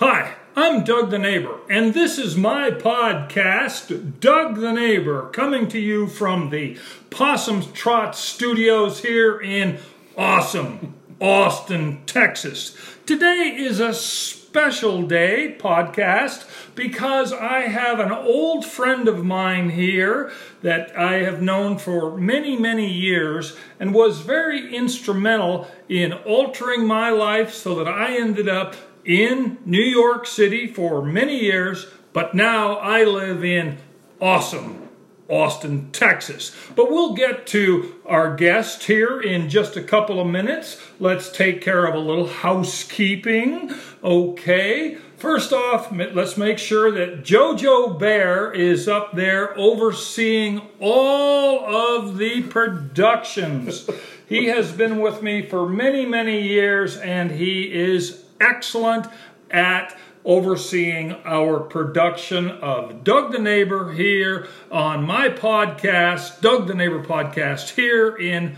[0.00, 5.80] Hi, I'm Doug the Neighbor, and this is my podcast, Doug the Neighbor, coming to
[5.80, 6.78] you from the
[7.10, 9.80] Possum Trot Studios here in
[10.16, 12.76] awesome Austin, Texas.
[13.06, 20.30] Today is a special day podcast because I have an old friend of mine here
[20.62, 27.10] that I have known for many, many years and was very instrumental in altering my
[27.10, 32.76] life so that I ended up in New York City for many years, but now
[32.76, 33.78] I live in
[34.20, 34.88] awesome
[35.28, 36.52] Austin, Texas.
[36.74, 40.80] But we'll get to our guest here in just a couple of minutes.
[40.98, 43.74] Let's take care of a little housekeeping.
[44.02, 44.96] Okay.
[45.16, 52.42] First off, let's make sure that Jojo Bear is up there overseeing all of the
[52.44, 53.90] productions.
[54.28, 59.06] he has been with me for many, many years and he is excellent
[59.50, 67.02] at overseeing our production of Doug the Neighbor here on my podcast, Doug the Neighbor
[67.02, 68.56] podcast, here in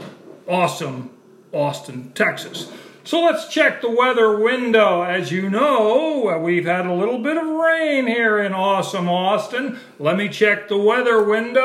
[0.48, 1.10] awesome
[1.52, 2.70] Austin, Texas.
[3.04, 5.02] So let's check the weather window.
[5.02, 9.78] As you know, we've had a little bit of rain here in awesome Austin.
[9.98, 11.60] Let me check the weather window.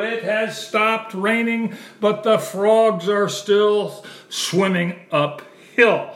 [0.00, 5.00] It has stopped raining, but the frogs are still swimming
[5.74, 6.10] uphill.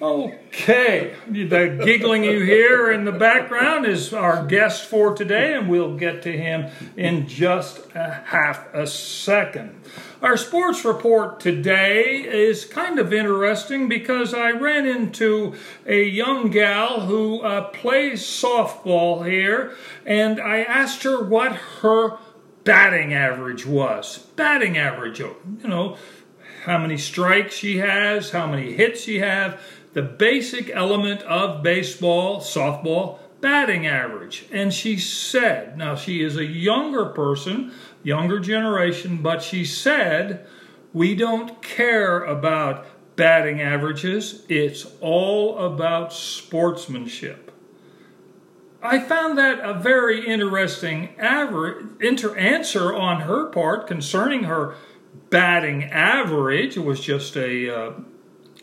[0.00, 5.96] Okay, the giggling you hear in the background is our guest for today, and we'll
[5.96, 9.80] get to him in just a half a second.
[10.20, 15.54] Our sports report today is kind of interesting because I ran into
[15.86, 22.18] a young gal who uh, plays softball here, and I asked her what her
[22.64, 24.18] batting average was.
[24.34, 25.96] Batting average, you know,
[26.62, 29.60] how many strikes she has, how many hits she have
[29.92, 34.46] the basic element of baseball, softball, batting average.
[34.50, 40.46] And she said, now she is a younger person, younger generation, but she said,
[40.92, 42.86] we don't care about
[43.16, 47.50] batting averages, it's all about sportsmanship.
[48.82, 54.74] I found that a very interesting answer on her part concerning her
[55.32, 56.76] batting average.
[56.76, 57.92] It was just a uh,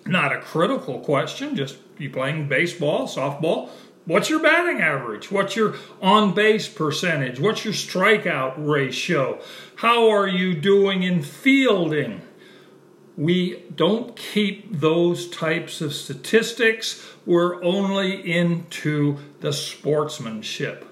[0.06, 3.70] not a critical question, just you playing baseball, softball.
[4.06, 5.32] What's your batting average?
[5.32, 7.40] What's your on base percentage?
[7.40, 9.42] What's your strikeout ratio?
[9.76, 12.22] How are you doing in fielding?
[13.18, 17.06] We don't keep those types of statistics.
[17.26, 20.86] We're only into the sportsmanship.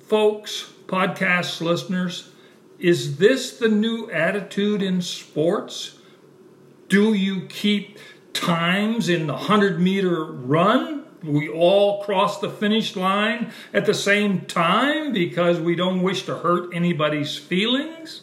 [0.00, 2.30] Folks, podcast listeners,
[2.78, 5.98] is this the new attitude in sports?
[6.88, 7.98] Do you keep
[8.32, 11.04] times in the 100 meter run?
[11.22, 16.36] We all cross the finish line at the same time because we don't wish to
[16.36, 18.22] hurt anybody's feelings?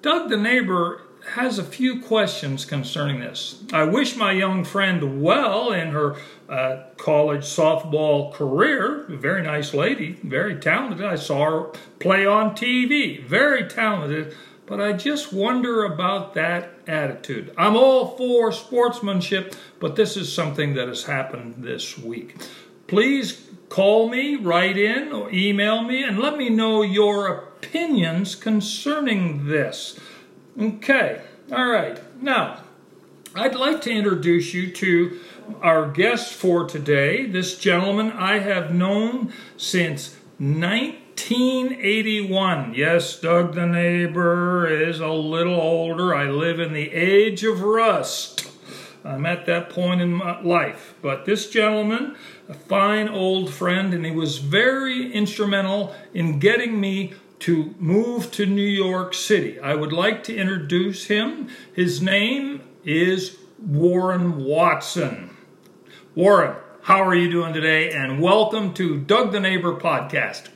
[0.00, 1.02] Doug the neighbor
[1.34, 3.62] has a few questions concerning this.
[3.72, 6.16] I wish my young friend well in her
[6.52, 9.06] uh, college softball career.
[9.08, 11.04] Very nice lady, very talented.
[11.04, 11.62] I saw her
[11.98, 14.34] play on TV, very talented
[14.72, 17.52] but I just wonder about that attitude.
[17.58, 22.36] I'm all for sportsmanship, but this is something that has happened this week.
[22.86, 29.46] Please call me, write in, or email me, and let me know your opinions concerning
[29.46, 29.98] this.
[30.58, 32.00] Okay, all right.
[32.22, 32.62] Now,
[33.34, 35.20] I'd like to introduce you to
[35.62, 37.24] our guest for today.
[37.24, 42.74] This gentleman I have known since 1981.
[42.74, 46.14] Yes, Doug the neighbor is a little older.
[46.14, 48.50] I live in the age of rust.
[49.02, 50.94] I'm at that point in my life.
[51.00, 52.16] But this gentleman,
[52.50, 58.44] a fine old friend, and he was very instrumental in getting me to move to
[58.44, 59.58] New York City.
[59.58, 61.48] I would like to introduce him.
[61.72, 65.36] His name is Warren Watson.
[66.14, 67.92] Warren, how are you doing today?
[67.92, 70.48] And welcome to Doug the Neighbor podcast.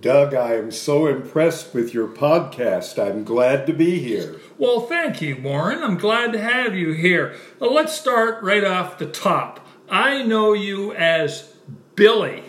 [0.00, 2.98] Doug, I am so impressed with your podcast.
[2.98, 4.38] I'm glad to be here.
[4.58, 5.82] Well, thank you, Warren.
[5.82, 7.34] I'm glad to have you here.
[7.58, 9.66] Well, let's start right off the top.
[9.88, 11.54] I know you as
[11.96, 12.44] Billy.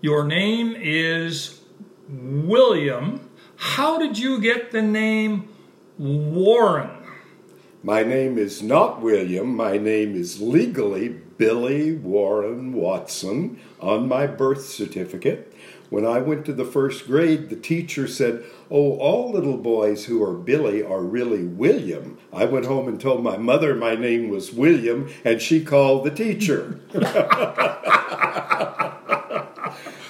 [0.00, 1.60] Your name is
[2.08, 3.30] William.
[3.56, 5.48] How did you get the name
[5.96, 6.93] Warren?
[7.84, 9.54] My name is not William.
[9.54, 15.52] My name is legally Billy Warren Watson on my birth certificate.
[15.90, 20.24] When I went to the first grade, the teacher said, Oh, all little boys who
[20.24, 22.16] are Billy are really William.
[22.32, 26.10] I went home and told my mother my name was William, and she called the
[26.10, 26.80] teacher.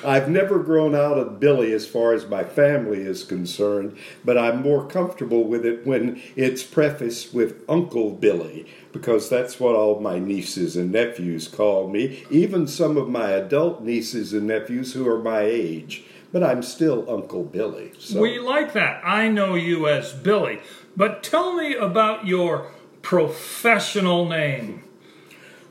[0.04, 4.62] I've never grown out of Billy as far as my family is concerned, but I'm
[4.62, 10.18] more comfortable with it when it's prefaced with Uncle Billy, because that's what all my
[10.18, 15.22] nieces and nephews call me, even some of my adult nieces and nephews who are
[15.22, 16.04] my age.
[16.32, 17.92] But I'm still Uncle Billy.
[17.98, 18.20] So.
[18.20, 19.02] We like that.
[19.04, 20.60] I know you as Billy.
[20.96, 22.70] But tell me about your
[23.02, 24.83] professional name.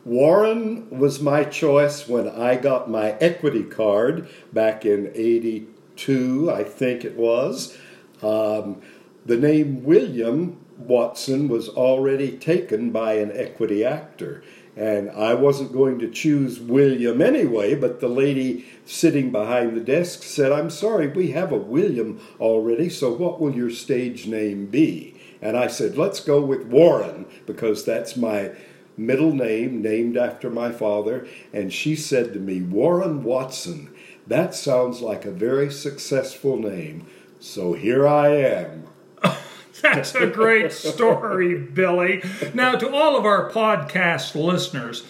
[0.06, 7.06] Warren was my choice when I got my equity card back in 82, I think
[7.06, 7.78] it was.
[8.22, 8.82] Um,
[9.26, 14.44] the name William Watson was already taken by an equity actor.
[14.76, 20.24] And I wasn't going to choose William anyway, but the lady sitting behind the desk
[20.24, 25.16] said, I'm sorry, we have a William already, so what will your stage name be?
[25.42, 28.52] And I said, let's go with Warren, because that's my
[28.98, 31.28] middle name, named after my father.
[31.52, 33.94] And she said to me, Warren Watson,
[34.28, 37.08] that sounds like a very successful name.
[37.40, 38.88] So here I am.
[39.82, 42.24] That's a great story, Billy.
[42.54, 45.04] Now, to all of our podcast listeners,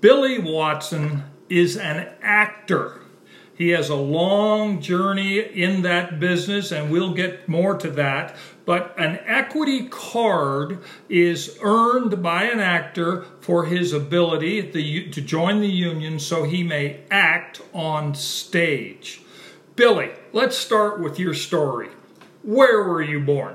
[0.00, 3.02] Billy Watson is an actor.
[3.54, 8.34] He has a long journey in that business, and we'll get more to that.
[8.64, 10.78] But an equity card
[11.08, 14.70] is earned by an actor for his ability
[15.10, 19.22] to join the union so he may act on stage.
[19.74, 21.88] Billy, let's start with your story.
[22.42, 23.54] Where were you born?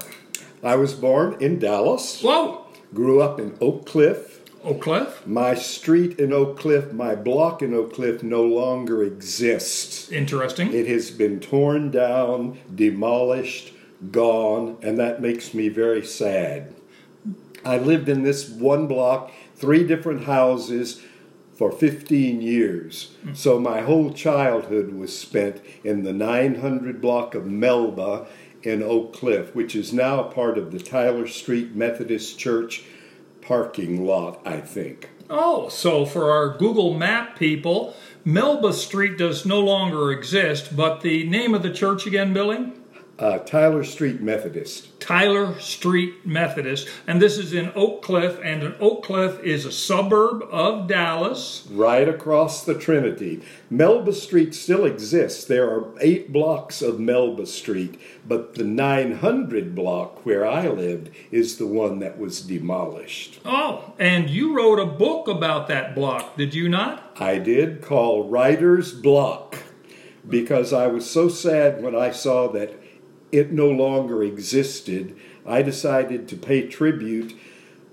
[0.63, 2.21] I was born in Dallas.
[2.21, 2.65] Whoa!
[2.93, 4.41] Grew up in Oak Cliff.
[4.63, 5.25] Oak Cliff?
[5.25, 10.11] My street in Oak Cliff, my block in Oak Cliff no longer exists.
[10.11, 10.73] Interesting.
[10.73, 13.73] It has been torn down, demolished,
[14.11, 16.73] gone, and that makes me very sad.
[17.65, 21.01] I lived in this one block, three different houses
[21.55, 23.15] for 15 years.
[23.33, 28.27] So my whole childhood was spent in the 900 block of Melba
[28.61, 32.83] in Oak Cliff, which is now a part of the Tyler Street Methodist Church
[33.41, 35.09] parking lot, I think.
[35.29, 41.27] Oh, so for our Google Map people, Melba Street does no longer exist, but the
[41.27, 42.71] name of the church again, Billy?
[43.19, 44.99] Uh, Tyler Street Methodist.
[44.99, 46.87] Tyler Street Methodist.
[47.07, 51.67] And this is in Oak Cliff, and an Oak Cliff is a suburb of Dallas.
[51.71, 53.41] Right across the Trinity.
[53.71, 55.45] Melba Street still exists.
[55.45, 61.57] There are eight blocks of Melba Street, but the 900 block where I lived is
[61.57, 63.39] the one that was demolished.
[63.45, 67.15] Oh, and you wrote a book about that block, did you not?
[67.19, 69.63] I did, called Writer's Block,
[70.29, 72.79] because I was so sad when I saw that
[73.31, 75.15] it no longer existed,
[75.45, 77.35] I decided to pay tribute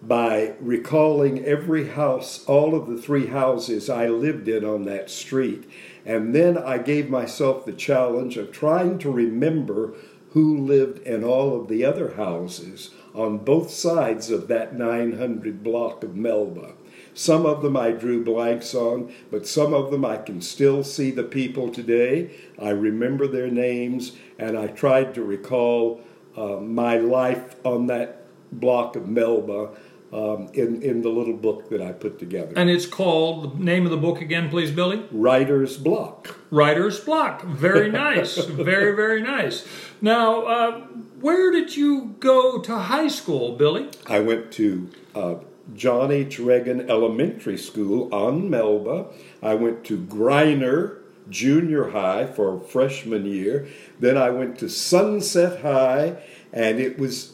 [0.03, 5.65] by recalling every house, all of the three houses I lived in on that street.
[6.05, 9.95] And then I gave myself the challenge of trying to remember
[10.33, 16.03] who lived in all of the other houses on both sides of that 900 block
[16.03, 16.73] of Melba.
[17.15, 21.11] Some of them I drew blanks on, but some of them I can still see
[21.13, 22.31] the people today.
[22.61, 26.03] I remember their names, and I tried to recall
[26.37, 28.23] uh, my life on that
[28.53, 29.71] block of Melba
[30.13, 32.53] um, in, in the little book that I put together.
[32.57, 35.05] And it's called, the name of the book again, please, Billy?
[35.11, 36.39] Writer's Block.
[36.51, 37.43] Writer's Block.
[37.43, 38.37] Very nice.
[38.37, 39.67] very, very nice.
[40.01, 40.81] Now, uh,
[41.21, 43.89] where did you go to high school, Billy?
[44.07, 45.37] I went to uh,
[45.75, 46.39] John H.
[46.39, 49.07] Reagan Elementary School on Melba.
[49.43, 50.99] I went to Greiner
[51.31, 53.67] Junior High for freshman year.
[53.99, 56.17] Then I went to Sunset High,
[56.53, 57.33] and it was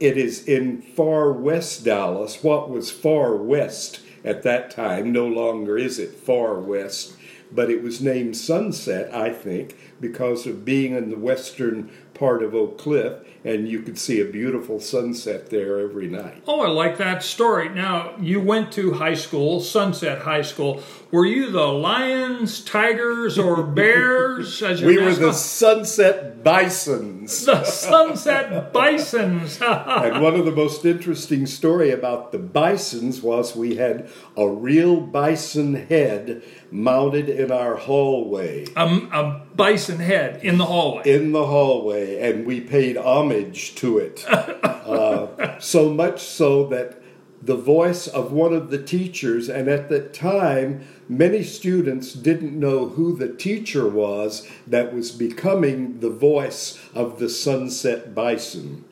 [0.00, 2.42] it is in far west Dallas.
[2.42, 7.16] What was far west at that time no longer is it far west,
[7.50, 12.54] but it was named Sunset, I think, because of being in the western part of
[12.54, 13.14] Oak Cliff,
[13.44, 16.42] and you could see a beautiful sunset there every night.
[16.46, 17.68] Oh, I like that story.
[17.68, 20.82] Now, you went to high school, Sunset High School.
[21.10, 24.62] Were you the lions, tigers, or bears?
[24.62, 27.44] As we were the Sunset Bisons.
[27.46, 29.58] The Sunset Bisons.
[29.62, 35.00] and one of the most interesting story about the bisons was we had a real
[35.00, 38.66] bison head mounted in our hallway.
[38.76, 41.02] A, a bison head in the hallway.
[41.06, 43.27] In the hallway, and we paid homage
[43.76, 44.24] to it.
[44.28, 47.02] uh, so much so that
[47.40, 52.88] the voice of one of the teachers, and at that time, many students didn't know
[52.88, 58.84] who the teacher was that was becoming the voice of the Sunset Bison.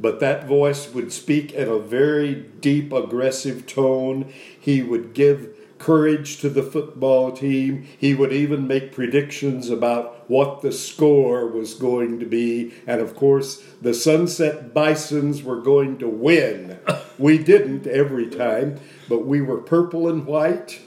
[0.00, 4.32] But that voice would speak in a very deep, aggressive tone.
[4.58, 7.88] He would give courage to the football team.
[7.98, 12.72] He would even make predictions about what the score was going to be.
[12.86, 16.78] And of course, the Sunset Bisons were going to win.
[17.18, 20.80] We didn't every time, but we were purple and white,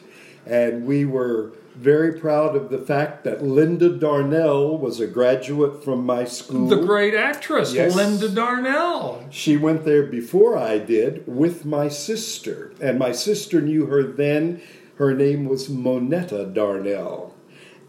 [0.48, 6.04] and we were very proud of the fact that Linda Darnell was a graduate from
[6.04, 6.68] my school.
[6.68, 7.96] The great actress, Yes.
[7.96, 9.24] Linda Darnell.
[9.30, 14.60] She went there before I did with my sister, and my sister knew her then.
[15.04, 17.36] Her name was Monetta Darnell.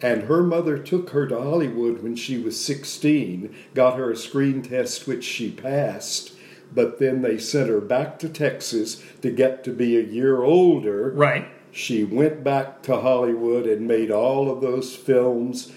[0.02, 4.62] And her mother took her to Hollywood when she was 16, got her a screen
[4.62, 6.33] test which she passed,
[6.75, 11.12] but then they sent her back to Texas to get to be a year older.
[11.12, 11.47] Right.
[11.71, 15.71] She went back to Hollywood and made all of those films.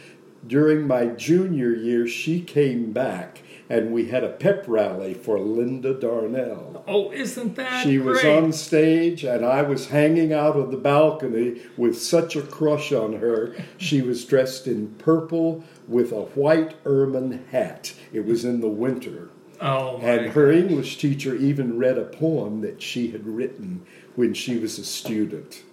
[0.48, 5.94] During my junior year, she came back and we had a pep rally for Linda
[5.94, 6.84] Darnell.
[6.88, 11.62] Oh, isn't that She was on stage and I was hanging out of the balcony
[11.76, 13.56] with such a crush on her.
[13.78, 17.94] She was dressed in purple with a white ermine hat.
[18.14, 19.30] It was in the winter.
[19.60, 24.58] Oh, And her English teacher even read a poem that she had written when she
[24.58, 25.64] was a student.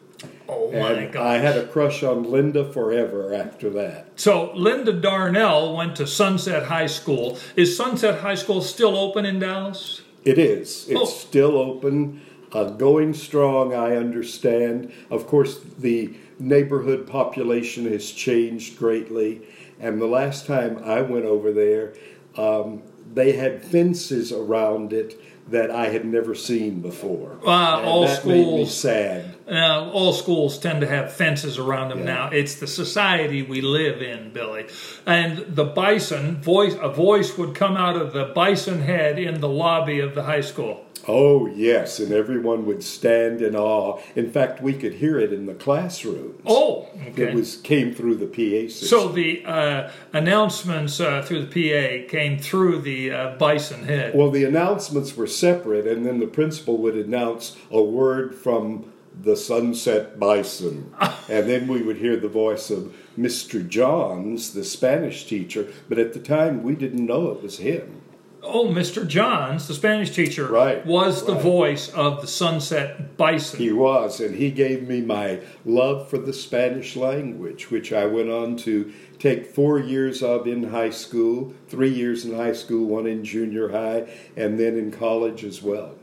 [0.49, 1.27] Oh my God!
[1.27, 4.09] I had a crush on Linda forever after that.
[4.17, 7.39] So Linda Darnell went to Sunset High School.
[7.57, 10.03] Is Sunset High School still open in Dallas?
[10.25, 10.87] It is.
[10.89, 11.05] It's Oh.
[11.05, 12.21] still open,
[12.53, 14.91] uh, going strong, I understand.
[15.11, 19.43] Of course, the neighborhood population has changed greatly.
[19.81, 21.95] And the last time I went over there,
[22.37, 27.39] um, they had fences around it that I had never seen before.
[27.45, 29.25] Uh, all that made me schools- sad.
[29.51, 32.05] Uh, all schools tend to have fences around them Yeah.
[32.15, 32.31] now.
[32.33, 34.65] It's the society we live in, Billy.
[35.05, 39.49] And the bison voice, a voice would come out of the bison head in the
[39.49, 40.84] lobby of the high school.
[41.07, 44.01] Oh, yes, and everyone would stand in awe.
[44.15, 46.41] In fact, we could hear it in the classrooms.
[46.47, 47.25] Oh, okay.
[47.25, 48.89] It was came through the PA system.
[48.89, 54.15] so the uh, announcements uh, through the PA came through the uh, bison head.
[54.15, 58.93] Well, the announcements were separate, and then the principal would announce a word from
[59.23, 60.93] the Sunset Bison.
[61.29, 63.67] and then we would hear the voice of Mr.
[63.67, 68.01] Johns, the Spanish teacher, but at the time we didn't know it was him.
[68.47, 69.07] Oh, Mr.
[69.07, 73.59] Johns, the Spanish teacher, Right, was the voice of the Sunset Bison.
[73.59, 78.31] He was, and he gave me my love for the Spanish language, which I went
[78.31, 83.07] on to take four years of in high school, three years in high school, one
[83.07, 85.95] in junior high, and then in college as well.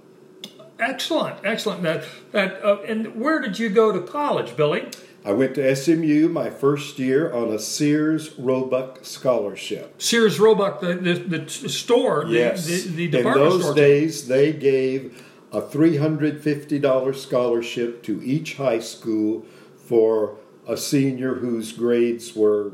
[0.80, 1.84] Excellent, excellent.
[1.84, 2.66] That that.
[2.66, 4.90] Uh, and where did you go to college, Billy?
[5.24, 10.02] I went to SMU my first year on a Sears Roebuck scholarship.
[10.02, 12.66] Sears Roebuck, the the, the store, Yes.
[12.66, 13.74] the, the In department those store.
[13.76, 19.46] days, they gave a $350 scholarship to each high school
[19.78, 20.38] for
[20.68, 22.72] a senior whose grades were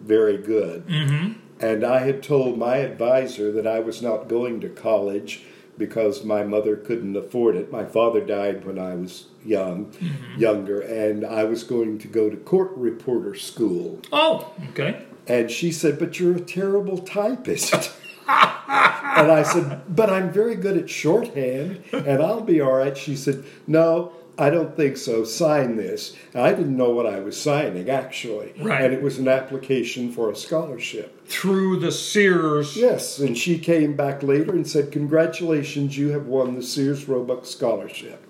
[0.00, 0.86] very good.
[0.86, 1.32] Mm-hmm.
[1.60, 5.42] And I had told my advisor that I was not going to college
[5.76, 7.72] because my mother couldn't afford it.
[7.72, 10.40] My father died when I was young, mm-hmm.
[10.40, 14.00] younger, and I was going to go to court reporter school.
[14.12, 15.04] Oh, okay.
[15.26, 17.74] And she said, But you're a terrible typist.
[18.28, 22.96] and I said, But I'm very good at shorthand and I'll be all right.
[22.96, 25.24] She said, No, I don't think so.
[25.24, 26.16] Sign this.
[26.32, 28.52] And I didn't know what I was signing, actually.
[28.60, 28.82] Right.
[28.82, 31.26] And it was an application for a scholarship.
[31.26, 32.76] Through the Sears.
[32.76, 33.18] Yes.
[33.18, 38.26] And she came back later and said, Congratulations, you have won the Sears Roebuck Scholarship.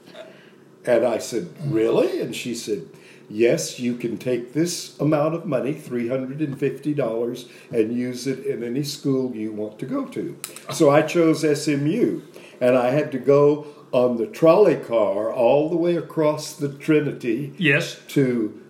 [0.85, 2.21] And I said, Really?
[2.21, 2.87] And she said,
[3.31, 9.35] Yes, you can take this amount of money, $350, and use it in any school
[9.35, 10.39] you want to go to.
[10.71, 12.21] So I chose SMU,
[12.61, 17.55] and I had to go on the trolley car all the way across the Trinity
[17.59, 18.01] Yes.
[18.09, 18.61] to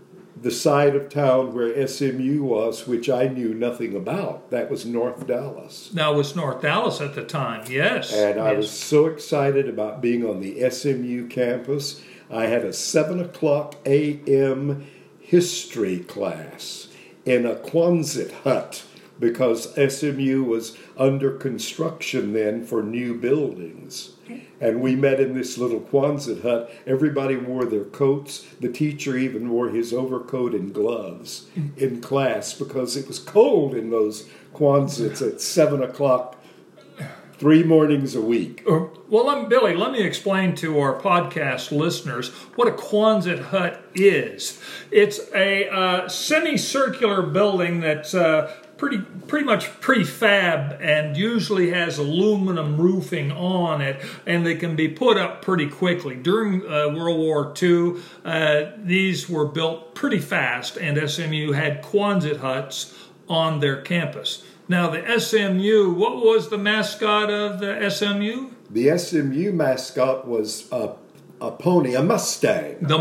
[0.41, 4.51] the side of town where SMU was, which I knew nothing about.
[4.51, 5.91] That was North Dallas.
[5.95, 7.65] Now it was North Dallas at the time.
[7.71, 8.13] Yes.
[8.13, 8.57] And I yes.
[8.59, 12.03] was so excited about being on the SMU campus.
[12.31, 14.85] I had a 7 o'clock a.m.
[15.21, 16.89] history class
[17.25, 18.83] in a Quonset hut
[19.19, 24.14] because SMU was under construction then for new buildings.
[24.61, 26.71] And we met in this little Quonset hut.
[26.87, 28.47] Everybody wore their coats.
[28.61, 33.91] The teacher even wore his overcoat and gloves in class because it was cold in
[33.91, 36.37] those Quonsets at 7 o'clock
[37.37, 38.63] three mornings a week.
[38.69, 43.85] Uh, Well, let, Billy, let me explain to our podcast listeners what a Quonset hut
[43.95, 44.61] is.
[44.91, 52.77] It's a uh, semicircular building that's uh, pretty pretty much prefab and usually has aluminum
[52.77, 56.15] roofing on it, and they can be put up pretty quickly.
[56.15, 62.39] During uh, World War II, uh, these were built pretty fast, and SMU had Quonset
[62.39, 62.95] huts
[63.29, 64.45] on their campus.
[64.69, 68.51] Now, the SMU, what was the mascot of the SMU?
[68.71, 70.95] The SMU mascot was a,
[71.49, 72.77] a pony, a Mustang.
[72.81, 72.99] The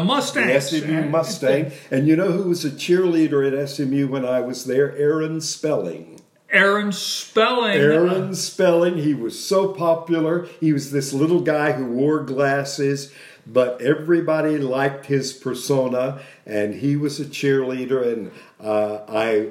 [0.47, 1.71] The SMU Mustang.
[1.91, 4.95] And you know who was a cheerleader at SMU when I was there?
[4.95, 6.19] Aaron Spelling.
[6.49, 7.79] Aaron Spelling.
[7.79, 10.47] Aaron Spelling, he was so popular.
[10.59, 13.11] He was this little guy who wore glasses,
[13.47, 18.13] but everybody liked his persona, and he was a cheerleader.
[18.13, 19.49] And uh, I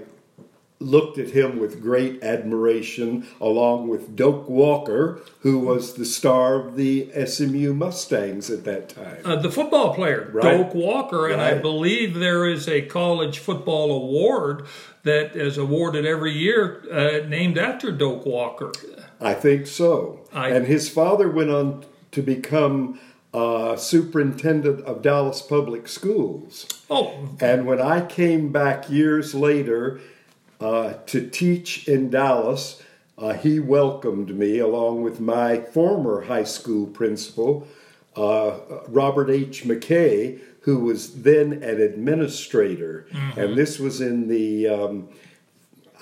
[0.83, 6.77] looked at him with great admiration, along with Doak Walker, who was the star of
[6.77, 9.19] the SMU Mustangs at that time.
[9.25, 10.43] Uh, the football player, Right.
[10.59, 14.67] Doak Walker, and I believe there is a college football award
[15.05, 18.73] that is awarded every year uh, named after Doak Walker.
[19.21, 20.21] I think so.
[20.33, 23.01] I- and his father went on to become
[23.35, 26.67] uh, superintendent of Dallas Public Schools.
[26.91, 30.01] Oh, And when I came back years later
[30.63, 32.83] uh, to teach in Dallas,
[33.19, 37.67] uh, he welcomed me along with my former high school principal,
[38.17, 39.65] uh, Robert H.
[39.65, 43.07] McKay, who was then an administrator.
[43.37, 44.69] And this was in the.
[44.69, 45.09] Um,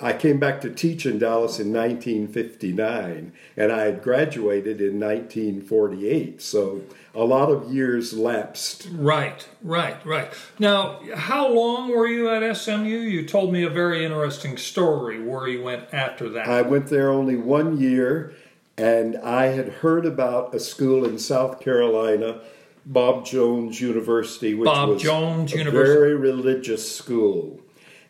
[0.01, 6.41] I came back to teach in Dallas in 1959, and I had graduated in 1948.
[6.41, 6.81] So
[7.13, 8.87] a lot of years lapsed.
[8.93, 10.33] right, right, right.
[10.57, 12.87] Now, how long were you at SMU?
[12.87, 16.47] You told me a very interesting story where you went after that.
[16.47, 18.33] I went there only one year,
[18.77, 22.41] and I had heard about a school in South Carolina,
[22.87, 25.93] Bob Jones University, which Bob was Jones a University.
[25.93, 27.60] very religious school.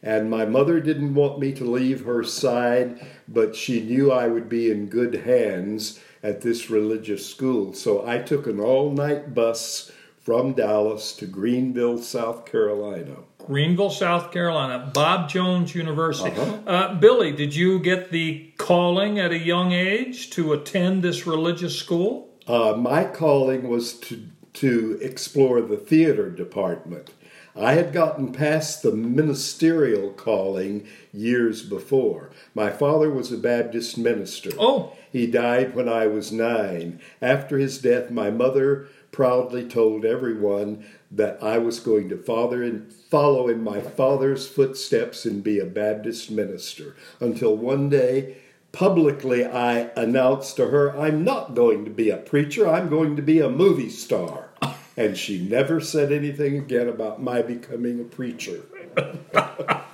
[0.03, 4.49] And my mother didn't want me to leave her side, but she knew I would
[4.49, 7.73] be in good hands at this religious school.
[7.73, 13.17] So I took an all night bus from Dallas to Greenville, South Carolina.
[13.39, 16.29] Greenville, South Carolina, Bob Jones University.
[16.29, 16.57] Uh-huh.
[16.67, 21.77] Uh, Billy, did you get the calling at a young age to attend this religious
[21.77, 22.29] school?
[22.47, 27.11] Uh, my calling was to to explore the theater department.
[27.55, 32.29] I had gotten past the ministerial calling years before.
[32.55, 34.51] My father was a Baptist minister.
[34.57, 34.93] Oh.
[35.11, 37.01] He died when I was nine.
[37.21, 42.91] After his death, my mother proudly told everyone that I was going to father and
[42.91, 46.95] follow in my father's footsteps and be a Baptist minister.
[47.19, 48.37] Until one day,
[48.71, 53.21] publicly, I announced to her, I'm not going to be a preacher, I'm going to
[53.21, 54.50] be a movie star.
[54.97, 58.61] And she never said anything again about my becoming a preacher.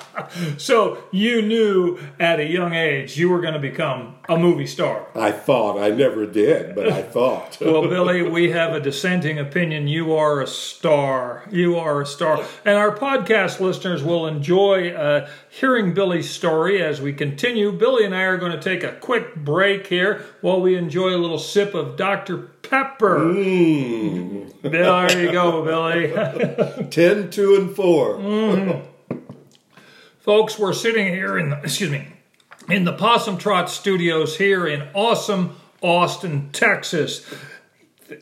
[0.56, 5.06] So you knew at a young age you were going to become a movie star.
[5.14, 7.58] I thought, I never did, but I thought.
[7.60, 9.88] Well, Billy, we have a dissenting opinion.
[9.88, 11.46] You are a star.
[11.50, 12.44] You are a star.
[12.64, 17.72] And our podcast listeners will enjoy uh, hearing Billy's story as we continue.
[17.72, 21.18] Billy and I are going to take a quick break here while we enjoy a
[21.18, 22.38] little sip of Dr.
[22.62, 23.18] Pepper.
[23.18, 24.62] Mm.
[24.62, 26.88] There you go, Billy.
[26.88, 28.14] 10, 2, and 4.
[28.16, 28.86] Mm.
[30.22, 32.06] Folks, we're sitting here in, the, excuse me,
[32.68, 37.26] in the Possum Trot Studios here in awesome Austin, Texas.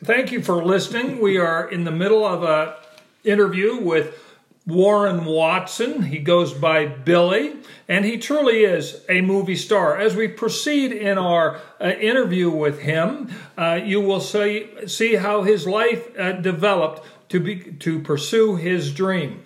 [0.03, 1.21] Thank you for listening.
[1.21, 2.77] We are in the middle of a
[3.23, 4.17] interview with
[4.65, 6.01] Warren Watson.
[6.01, 9.95] He goes by Billy, and he truly is a movie star.
[9.95, 15.43] As we proceed in our uh, interview with him, uh, you will see see how
[15.43, 19.43] his life uh, developed to be to pursue his dream.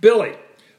[0.00, 0.36] Billy,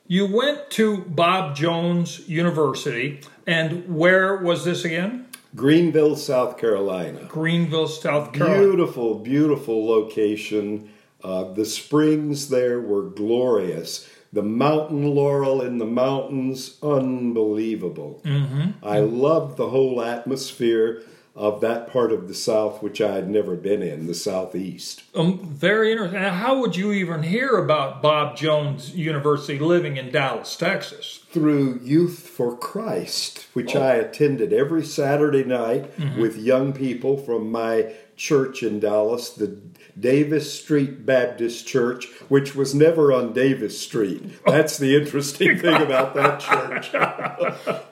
[0.07, 5.27] you went to Bob Jones University, and where was this again?
[5.55, 7.25] Greenville, South Carolina.
[7.27, 8.61] Greenville, South Carolina.
[8.61, 10.89] Beautiful, beautiful location.
[11.23, 14.07] Uh, the springs there were glorious.
[14.33, 18.21] The mountain laurel in the mountains, unbelievable.
[18.23, 18.85] Mm-hmm.
[18.85, 21.01] I loved the whole atmosphere
[21.37, 25.03] of that part of the South, which I had never been in, the Southeast.
[25.13, 26.19] Um, very interesting.
[26.19, 31.21] Now, How would you even hear about Bob Jones University living in Dallas, Texas?
[31.29, 37.93] Through Youth for Christ, which I attended every Saturday night with young people from my
[38.17, 39.59] church in Dallas, the
[39.97, 44.21] Davis Street Baptist Church, which was never on Davis Street.
[44.45, 46.91] That's the interesting thing about that church.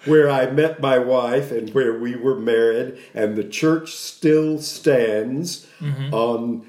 [0.05, 5.67] where I met my wife and where we were married, and the church still stands
[5.79, 6.13] mm-hmm.
[6.13, 6.65] on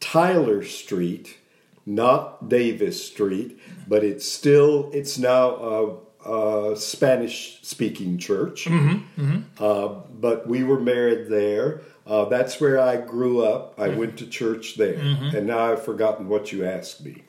[0.00, 1.38] Tyler Street,
[1.84, 8.64] not Davis Street, but it's still it's now a, a Spanish speaking church.
[8.64, 9.20] Mm-hmm.
[9.20, 9.64] Mm-hmm.
[9.64, 11.82] Uh, but we were married there.
[12.06, 13.74] Uh, that's where I grew up.
[13.78, 17.22] I went to church there, and now I've forgotten what you asked me.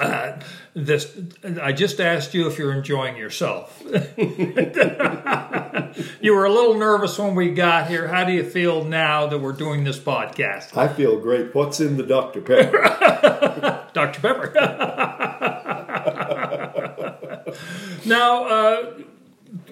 [0.00, 0.40] Uh,
[0.74, 1.16] this,
[1.62, 3.80] I just asked you if you're enjoying yourself.
[6.20, 8.08] you were a little nervous when we got here.
[8.08, 10.76] How do you feel now that we're doing this podcast?
[10.76, 11.54] I feel great.
[11.54, 12.40] What's in the Dr.
[12.40, 13.86] Pepper?
[13.92, 14.20] Dr.
[14.20, 14.52] Pepper.
[18.04, 18.94] now, uh,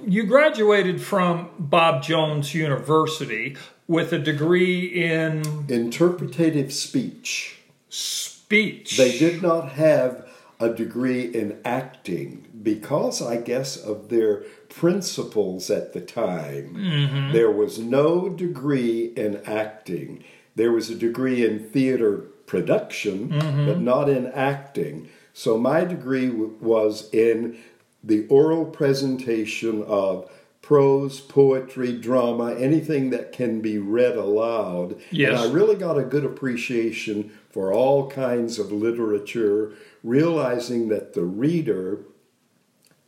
[0.06, 3.56] you graduated from Bob Jones University
[3.92, 7.58] with a degree in Interpretative speech.
[7.90, 8.96] speech.
[8.96, 10.26] They did not have
[10.58, 16.74] a degree in acting because, I guess, of their principles at the time.
[16.74, 17.32] Mm-hmm.
[17.32, 20.24] There was no degree in acting.
[20.54, 23.66] There was a degree in theater production, mm-hmm.
[23.66, 25.10] but not in acting.
[25.34, 27.58] So my degree w- was in
[28.02, 30.30] the oral presentation of
[30.62, 34.96] prose, poetry, drama, anything that can be read aloud.
[35.10, 35.30] Yes.
[35.30, 39.72] And I really got a good appreciation for all kinds of literature,
[40.02, 41.98] realizing that the reader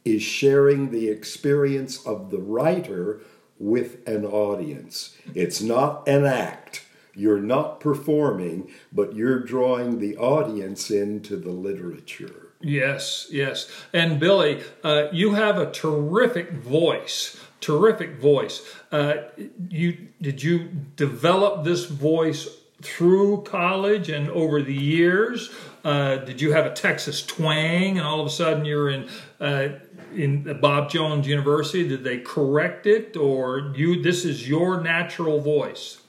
[0.05, 3.21] is sharing the experience of the writer
[3.59, 5.17] with an audience.
[5.35, 6.85] It's not an act.
[7.14, 12.45] You're not performing, but you're drawing the audience into the literature.
[12.61, 13.71] Yes, yes.
[13.93, 17.38] And Billy, uh, you have a terrific voice.
[17.64, 18.61] Terrific voice.
[18.92, 19.14] Uh,
[19.70, 22.46] you did you develop this voice
[22.83, 25.50] through college and over the years?
[25.83, 29.09] Uh, did you have a Texas twang, and all of a sudden you're in
[29.40, 29.68] uh,
[30.14, 31.88] in Bob Jones University?
[31.88, 34.03] Did they correct it, or you?
[34.03, 36.03] This is your natural voice.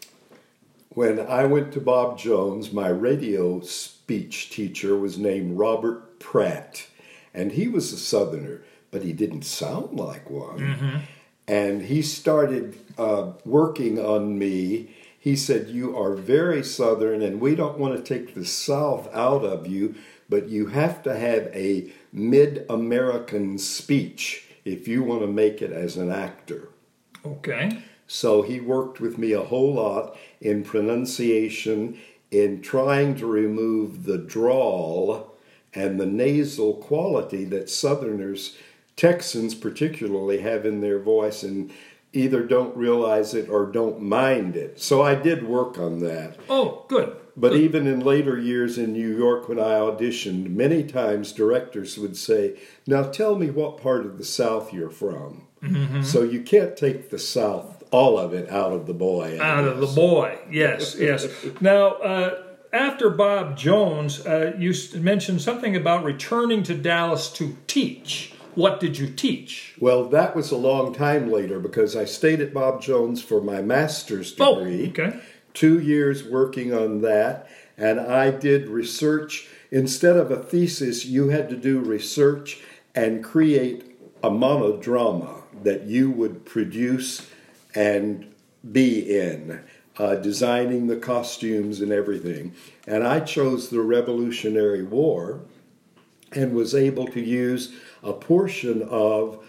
[0.89, 6.87] When I went to Bob Jones, my radio speech teacher was named Robert Pratt,
[7.33, 11.03] and he was a Southerner, but he didn't sound like one.
[11.47, 14.95] And he started uh, working on me.
[15.19, 19.43] He said, You are very Southern, and we don't want to take the South out
[19.43, 19.95] of you,
[20.27, 25.71] but you have to have a mid American speech if you want to make it
[25.71, 26.69] as an actor.
[27.23, 27.84] Okay.
[28.08, 31.97] So he worked with me a whole lot in pronunciation,
[32.31, 35.36] in trying to remove the drawl
[35.73, 38.58] and the nasal quality that Southerners,
[38.95, 41.71] Texans particularly, have in their voice and
[42.13, 44.79] either don't realize it or don't mind it.
[44.79, 46.38] So I did work on that.
[46.49, 47.17] Oh, good.
[47.38, 52.15] But even in later years in New York, when I auditioned, many times directors would
[52.15, 55.47] say, Now tell me what part of the South you're from.
[56.03, 59.39] So you can't take the South, all of it, out of the boy.
[59.41, 60.38] Out of the boy.
[60.51, 61.27] Yes, yes.
[61.60, 68.34] now, uh, after Bob Jones, uh, you mentioned something about returning to Dallas to teach.
[68.55, 69.73] What did you teach?
[69.79, 73.61] Well, that was a long time later because I stayed at Bob Jones for my
[73.61, 74.87] master's Oh, degree.
[74.89, 75.19] okay.
[75.53, 79.47] Two years working on that, and I did research.
[79.71, 82.61] Instead of a thesis, you had to do research
[82.93, 83.83] and create
[84.23, 87.27] a monodrama that you would produce
[87.73, 88.25] and
[88.71, 89.59] be in,
[89.97, 92.53] uh, designing the costumes and everything.
[92.87, 95.41] And I chose the Revolutionary War
[96.31, 97.73] and was able to use
[98.05, 99.43] a portion of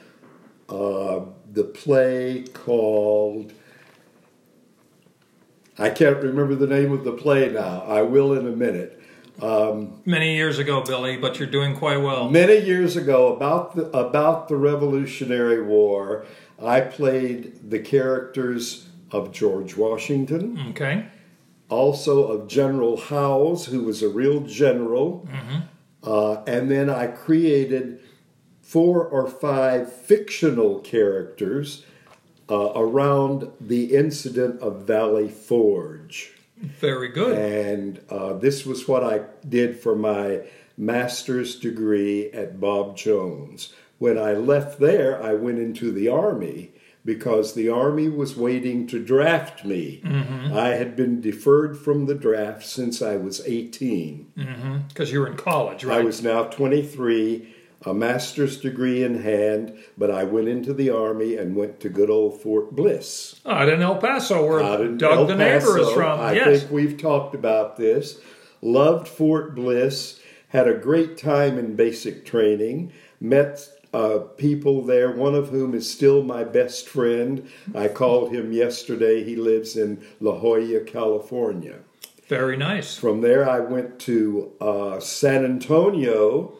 [0.69, 1.21] uh,
[1.53, 3.53] the play called.
[5.79, 7.83] I can't remember the name of the play now.
[7.87, 8.95] I will in a minute.
[10.07, 12.31] Many years ago, Billy, but you're doing quite well.
[12.31, 16.25] Many years ago, about the about the Revolutionary War,
[16.63, 21.05] I played the characters of George Washington, Okay.
[21.69, 25.29] also of General Howes, who was a real general,
[26.03, 28.01] uh, and then I created
[28.67, 31.87] four or five fictional characters
[32.51, 36.33] uh, around the incident of Valley Forge.
[36.59, 37.39] Very good.
[37.39, 40.41] And uh, this was what I did for my
[40.77, 43.73] master's degree at Bob Jones.
[43.99, 46.73] When I left there, I went into the Army
[47.05, 50.03] because the Army was waiting to draft me.
[50.53, 54.33] I had been deferred from the draft since I was 18.
[54.89, 56.01] Because you were in college, right?
[56.01, 57.53] I was now 23.
[57.85, 62.11] A master's degree in hand, but I went into the Army and went to good
[62.11, 63.41] old Fort Bliss.
[63.45, 65.95] Out in El Paso, where Out in Doug El the neighbor is Paso.
[65.95, 66.21] from.
[66.21, 66.61] I yes.
[66.61, 68.21] think we've talked about this.
[68.63, 70.21] Loved Fort Bliss.
[70.49, 72.93] Had a great time in basic training.
[73.21, 77.49] Met uh, people there, one of whom is still my best friend.
[77.75, 79.23] I called him yesterday.
[79.25, 81.77] He lives in La Jolla, California.
[82.29, 82.97] Very nice.
[82.97, 86.59] From there, I went to uh, San Antonio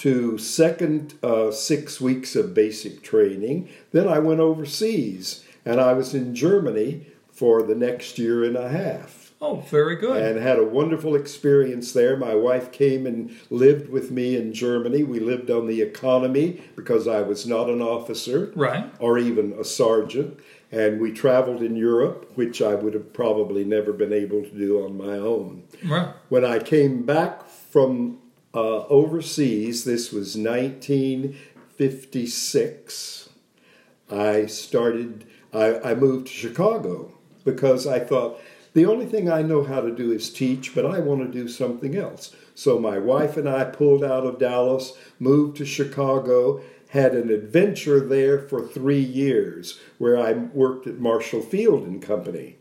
[0.00, 3.68] to second uh, six weeks of basic training.
[3.92, 8.68] Then I went overseas, and I was in Germany for the next year and a
[8.68, 10.22] half Oh, very good.
[10.22, 12.16] and had a wonderful experience there.
[12.16, 15.02] My wife came and lived with me in Germany.
[15.02, 18.90] We lived on the economy because I was not an officer right.
[18.98, 20.38] or even a sergeant.
[20.72, 24.84] And we traveled in Europe, which I would have probably never been able to do
[24.84, 25.64] on my own.
[25.84, 26.08] Right.
[26.28, 28.18] When I came back from
[28.54, 33.28] uh, overseas, this was 1956,
[34.10, 37.12] I started, I, I moved to Chicago
[37.44, 38.40] because I thought
[38.72, 41.48] the only thing I know how to do is teach, but I want to do
[41.48, 42.34] something else.
[42.54, 48.00] So my wife and I pulled out of Dallas, moved to Chicago, had an adventure
[48.00, 52.58] there for three years where I worked at Marshall Field and Company.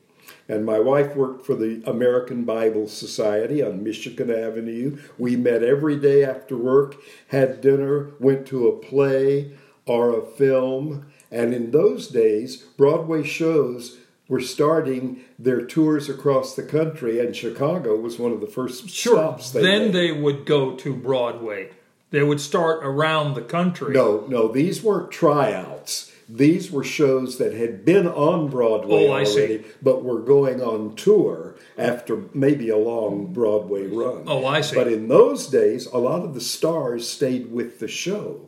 [0.49, 4.97] And my wife worked for the American Bible Society on Michigan Avenue.
[5.19, 6.95] We met every day after work,
[7.27, 9.51] had dinner, went to a play
[9.85, 11.05] or a film.
[11.31, 17.95] And in those days, Broadway shows were starting their tours across the country, and Chicago
[17.95, 19.15] was one of the first Sure.
[19.15, 19.93] stops they then made.
[19.93, 21.69] they would go to Broadway.
[22.12, 23.93] They would start around the country.
[23.93, 26.09] No, no, these weren't tryouts.
[26.32, 31.56] These were shows that had been on Broadway Oh, already, but were going on tour
[31.76, 34.26] after maybe a long Broadway run.
[34.28, 34.76] Oh, I see.
[34.76, 38.42] But in those days, a lot of the stars stayed with the show.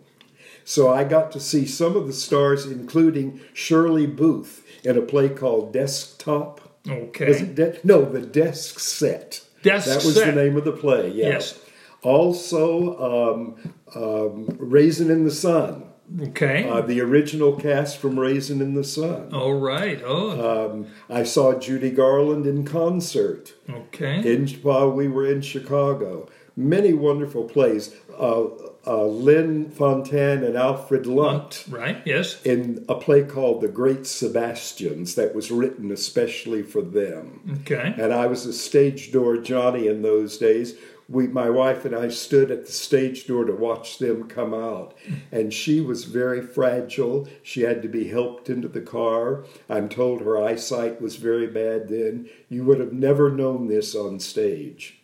[0.63, 5.29] So I got to see some of the stars, including Shirley Booth, in a play
[5.29, 6.61] called Desktop.
[6.85, 7.25] Was Okay.
[7.31, 9.41] it de- no, the Desk Set.
[9.63, 10.33] Desk that was Set.
[10.35, 11.09] the name of the play.
[11.09, 11.29] Yeah.
[11.29, 11.59] Yes.
[12.03, 15.83] Also, um, um, Raisin in the Sun.
[16.19, 16.67] Okay.
[16.67, 19.33] Uh, the original cast from Raisin in the Sun.
[19.33, 20.01] All right.
[20.03, 24.17] Oh, Um, I saw Judy Garland in concert okay.
[24.33, 26.27] in, while we were in Chicago.
[26.57, 27.95] Many wonderful plays.
[28.19, 28.45] Uh,
[28.85, 32.01] uh, Lynn Fontanne and Alfred Lunt Right.
[32.03, 32.41] Yes.
[32.43, 37.59] in a play called The Great Sebastians that was written especially for them.
[37.61, 37.93] Okay.
[37.97, 40.75] And I was a stage door Johnny in those days.
[41.11, 44.97] We, my wife and I stood at the stage door to watch them come out.
[45.31, 47.27] And she was very fragile.
[47.43, 49.45] She had to be helped into the car.
[49.69, 52.29] I'm told her eyesight was very bad then.
[52.47, 55.01] You would have never known this on stage.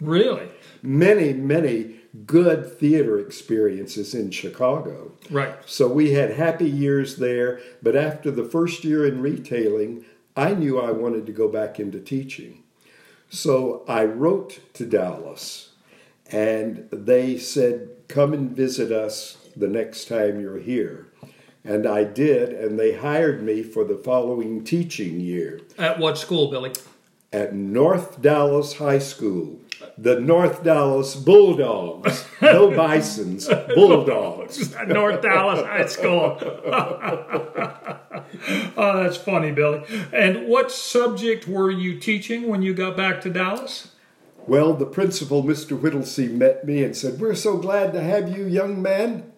[0.00, 0.48] Really.
[0.82, 5.12] Many, many good theater experiences in Chicago.
[5.30, 5.54] Right.
[5.66, 10.04] So we had happy years there, but after the first year in retailing,
[10.36, 12.61] I knew I wanted to go back into teaching.
[13.32, 15.70] So I wrote to Dallas
[16.30, 21.06] and they said, Come and visit us the next time you're here.
[21.64, 26.50] And I did, and they hired me for the following teaching year At what school,
[26.50, 26.72] Billy?
[27.32, 29.60] at North Dallas High School.
[30.02, 32.26] The North Dallas Bulldogs.
[32.40, 34.74] No bisons, Bulldogs.
[34.88, 36.38] North Dallas High School.
[38.76, 39.84] oh, that's funny, Billy.
[40.12, 43.92] And what subject were you teaching when you got back to Dallas?
[44.48, 45.80] Well, the principal, Mr.
[45.80, 49.30] Whittlesey, met me and said, We're so glad to have you, young man.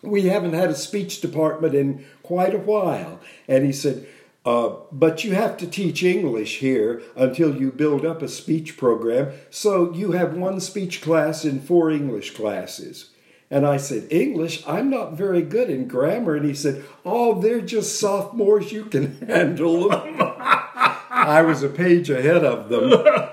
[0.00, 3.18] We haven't had a speech department in quite a while.
[3.48, 4.06] And he said,
[4.44, 9.32] uh, But you have to teach English here until you build up a speech program.
[9.50, 13.10] So you have one speech class and four English classes.
[13.50, 14.62] And I said, English?
[14.66, 16.34] I'm not very good in grammar.
[16.34, 18.72] And he said, Oh, they're just sophomores.
[18.72, 20.18] You can handle them.
[21.24, 22.92] I was a page ahead of them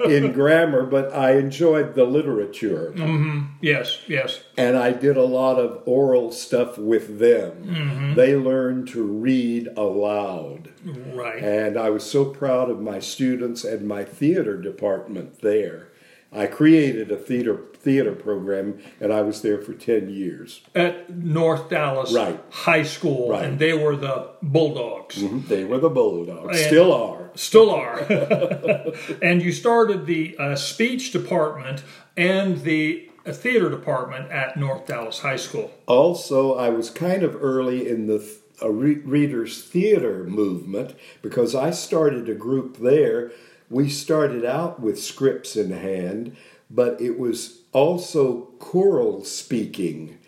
[0.10, 2.94] in grammar, but I enjoyed the literature.
[2.96, 3.58] Mm-hmm.
[3.62, 4.44] Yes, yes.
[4.58, 7.66] And I did a lot of oral stuff with them.
[7.66, 8.14] Mm-hmm.
[8.16, 10.70] They learned to read aloud.
[10.84, 11.44] Right.
[11.44, 15.91] And I was so proud of my students and my theater department there.
[16.32, 20.62] I created a theater theater program and I was there for 10 years.
[20.76, 22.40] At North Dallas Right.
[22.52, 23.44] High School, Right.
[23.44, 25.22] and they were the Bulldogs.
[25.48, 27.32] They were the Bulldogs, And- still are.
[27.34, 27.98] Still are.
[29.22, 31.84] and you started the uh, speech department
[32.16, 35.72] and the uh, theater department at North Dallas High School.
[35.88, 41.56] Also, I was kind of early in the th- a re- readers theater movement because
[41.56, 43.32] I started a group there.
[43.72, 46.36] We started out with scripts in hand,
[46.70, 50.20] but it was also choral speaking.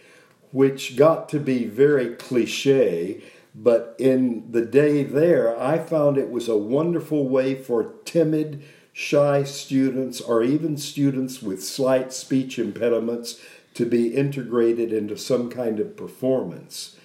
[0.53, 3.21] which got to be very cliche.
[3.55, 9.43] But in the day there, I found it was a wonderful way for timid, shy
[9.43, 13.41] students or even students with slight speech impediments
[13.73, 16.95] to be integrated into some kind of performance.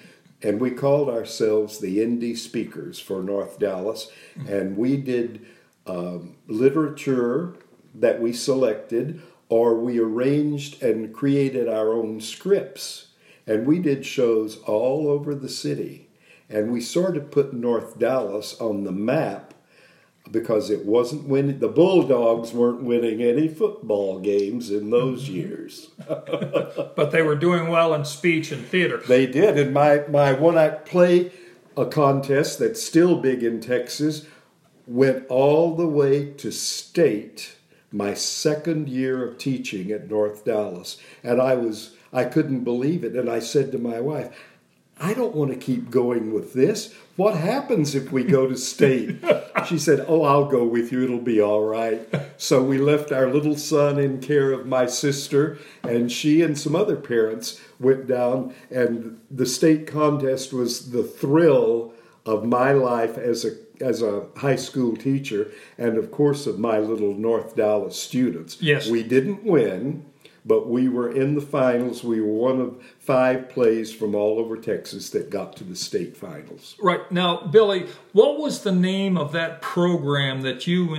[0.42, 4.10] And we called ourselves the Indie Speakers for North Dallas,
[4.46, 5.44] and we did
[5.88, 7.54] um, literature
[7.94, 13.08] that we selected, or we arranged and created our own scripts.
[13.46, 16.10] And we did shows all over the city.
[16.50, 19.54] And we sort of put North Dallas on the map
[20.30, 21.58] because it wasn't winning.
[21.58, 25.90] The Bulldogs weren't winning any football games in those years.
[26.06, 28.98] but they were doing well in speech and theater.
[28.98, 29.58] They did.
[29.58, 31.32] And my, my one act play,
[31.76, 34.26] a contest that's still big in Texas,
[34.88, 37.56] went all the way to state
[37.92, 40.98] my second year of teaching at North Dallas.
[41.22, 43.14] And I was I couldn't believe it.
[43.14, 44.34] And I said to my wife,
[45.00, 46.94] I don't want to keep going with this.
[47.16, 49.16] What happens if we go to state?
[49.66, 51.04] she said, Oh, I'll go with you.
[51.04, 52.00] It'll be all right.
[52.36, 56.74] So we left our little son in care of my sister, and she and some
[56.74, 58.54] other parents went down.
[58.70, 61.92] And the state contest was the thrill
[62.26, 66.78] of my life as a as a high school teacher, and of course of my
[66.78, 68.60] little North Dallas students.
[68.60, 70.04] Yes, we didn't win
[70.48, 72.02] but we were in the finals.
[72.02, 76.16] We were one of five plays from all over Texas that got to the state
[76.16, 76.74] finals.
[76.80, 77.10] Right.
[77.12, 80.94] Now, Billy, what was the name of that program that you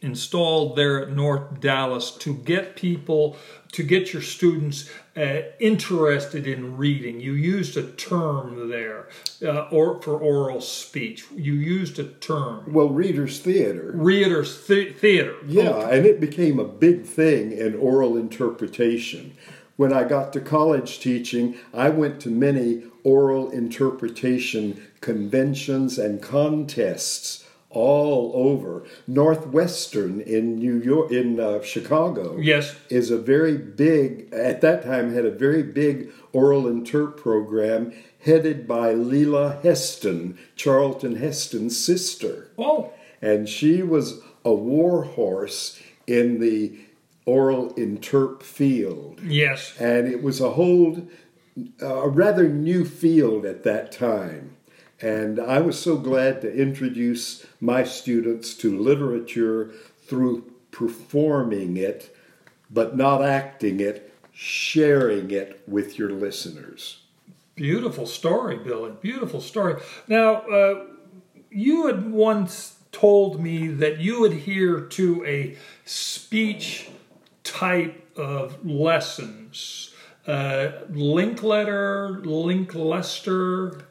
[0.00, 3.36] installed there at North Dallas to get people,
[3.72, 7.20] to get your students uh, interested in reading.
[7.20, 9.08] You used a term there,
[9.42, 11.24] uh, or for oral speech.
[11.34, 12.72] You used a term.
[12.72, 13.92] Well, readers theater.
[13.94, 15.36] Readers th- theater.
[15.46, 15.98] Yeah, okay.
[15.98, 19.32] and it became a big thing in oral interpretation.
[19.76, 27.41] When I got to college teaching, I went to many oral interpretation conventions and contests
[27.72, 28.84] all over.
[29.06, 34.32] Northwestern in New York, in uh, Chicago, yes, is a very big.
[34.32, 41.16] At that time, had a very big oral interp program headed by Lilla Heston, Charlton
[41.16, 42.50] Heston's sister.
[42.58, 46.78] Oh, and she was a war horse in the
[47.24, 49.20] oral interp field.
[49.22, 51.08] Yes, and it was a whole,
[51.80, 54.51] a rather new field at that time.
[55.02, 59.72] And I was so glad to introduce my students to literature
[60.06, 62.16] through performing it,
[62.70, 67.02] but not acting it, sharing it with your listeners.
[67.56, 68.92] Beautiful story, Billy.
[69.02, 69.82] Beautiful story.
[70.06, 70.86] Now, uh,
[71.50, 76.88] you had once told me that you adhere to a speech
[77.42, 79.94] type of lessons.
[80.26, 83.82] Uh, Linkletter, Linklester.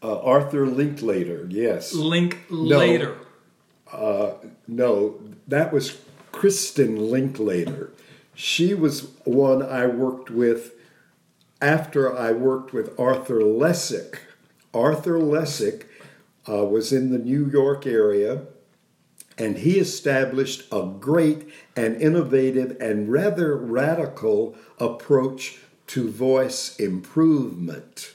[0.00, 1.92] Uh, Arthur Linklater, yes.
[1.92, 3.16] Linklater.
[3.92, 4.34] No, uh,
[4.68, 5.98] no, that was
[6.32, 7.92] Kristin Linklater.
[8.34, 10.74] She was one I worked with
[11.60, 14.18] after I worked with Arthur Lessac.
[14.72, 15.84] Arthur Lessac
[16.48, 18.42] uh, was in the New York area,
[19.36, 25.58] and he established a great and innovative and rather radical approach
[25.88, 28.12] to voice improvement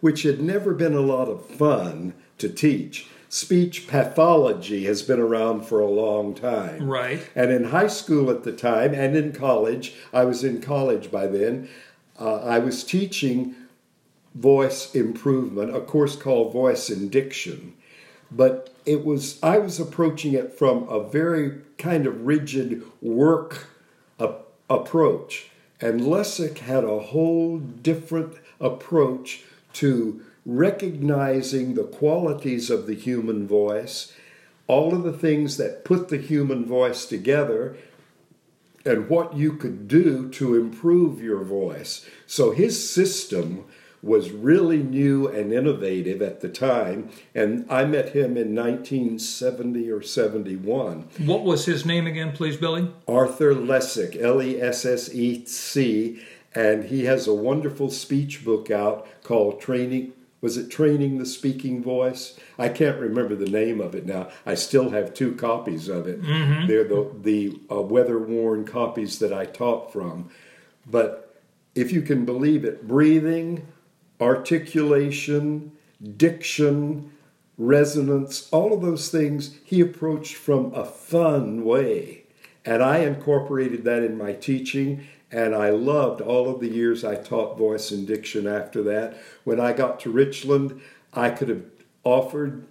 [0.00, 3.08] which had never been a lot of fun to teach.
[3.28, 6.88] Speech pathology has been around for a long time.
[6.88, 7.28] Right.
[7.34, 11.26] And in high school at the time and in college, I was in college by
[11.26, 11.68] then,
[12.18, 13.54] uh, I was teaching
[14.34, 17.74] voice improvement, a course called Voice and Diction.
[18.30, 23.68] But it was I was approaching it from a very kind of rigid work
[24.68, 25.50] approach.
[25.80, 29.44] And Lessac had a whole different approach
[29.76, 34.12] to recognizing the qualities of the human voice,
[34.66, 37.76] all of the things that put the human voice together,
[38.84, 42.06] and what you could do to improve your voice.
[42.26, 43.64] So his system
[44.02, 50.00] was really new and innovative at the time, and I met him in 1970 or
[50.00, 51.08] 71.
[51.18, 52.88] What was his name again, please, Billy?
[53.08, 56.22] Arthur Lessac, L E S S E C
[56.56, 60.12] and he has a wonderful speech book out called Training.
[60.40, 62.38] Was it Training the Speaking Voice?
[62.58, 64.28] I can't remember the name of it now.
[64.46, 66.22] I still have two copies of it.
[66.22, 66.66] Mm-hmm.
[66.66, 70.30] They're the, the uh, weather worn copies that I taught from.
[70.86, 71.42] But
[71.74, 73.66] if you can believe it, breathing,
[74.18, 75.72] articulation,
[76.16, 77.12] diction,
[77.58, 82.24] resonance, all of those things he approached from a fun way.
[82.64, 87.16] And I incorporated that in my teaching, And I loved all of the years I
[87.16, 89.16] taught voice and diction after that.
[89.44, 90.80] When I got to Richland,
[91.12, 91.64] I could have
[92.04, 92.64] offered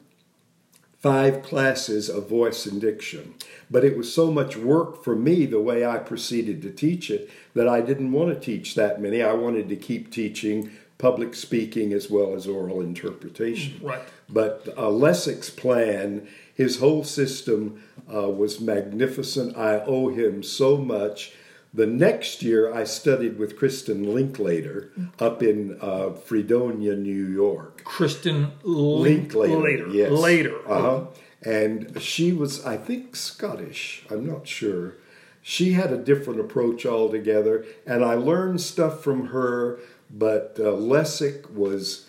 [1.00, 3.36] five classes of voice and diction.
[3.70, 7.30] But it was so much work for me the way I proceeded to teach it
[7.54, 9.22] that I didn't want to teach that many.
[9.22, 13.80] I wanted to keep teaching public speaking as well as oral interpretation.
[13.84, 14.02] Right.
[14.30, 19.58] But uh, Lessac's plan, his whole system uh, was magnificent.
[19.58, 21.34] I owe him so much.
[21.76, 27.84] The next year, I studied with Kristin Linklater up in uh, Fredonia, New York.
[27.84, 29.58] Kristin Linklater.
[29.58, 30.12] Linklater, yes.
[30.12, 30.58] Later.
[30.66, 31.06] Uh-huh.
[31.42, 34.06] And she was, I think, Scottish.
[34.10, 34.94] I'm not sure.
[35.42, 39.80] She had a different approach altogether, and I learned stuff from her.
[40.10, 42.08] But uh, Lessac was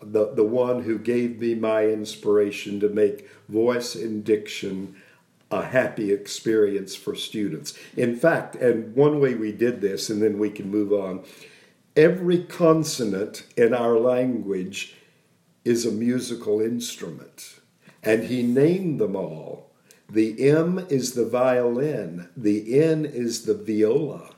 [0.00, 4.94] the the one who gave me my inspiration to make voice and diction
[5.50, 7.74] a happy experience for students.
[7.96, 11.24] In fact, and one way we did this, and then we can move on.
[11.96, 14.94] Every consonant in our language
[15.64, 17.60] is a musical instrument,
[18.02, 19.70] and he named them all.
[20.10, 24.30] The M is the violin, the N is the viola.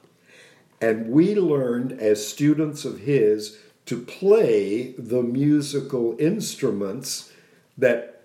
[0.80, 7.32] And we learned as students of his to play the musical instruments
[7.76, 8.19] that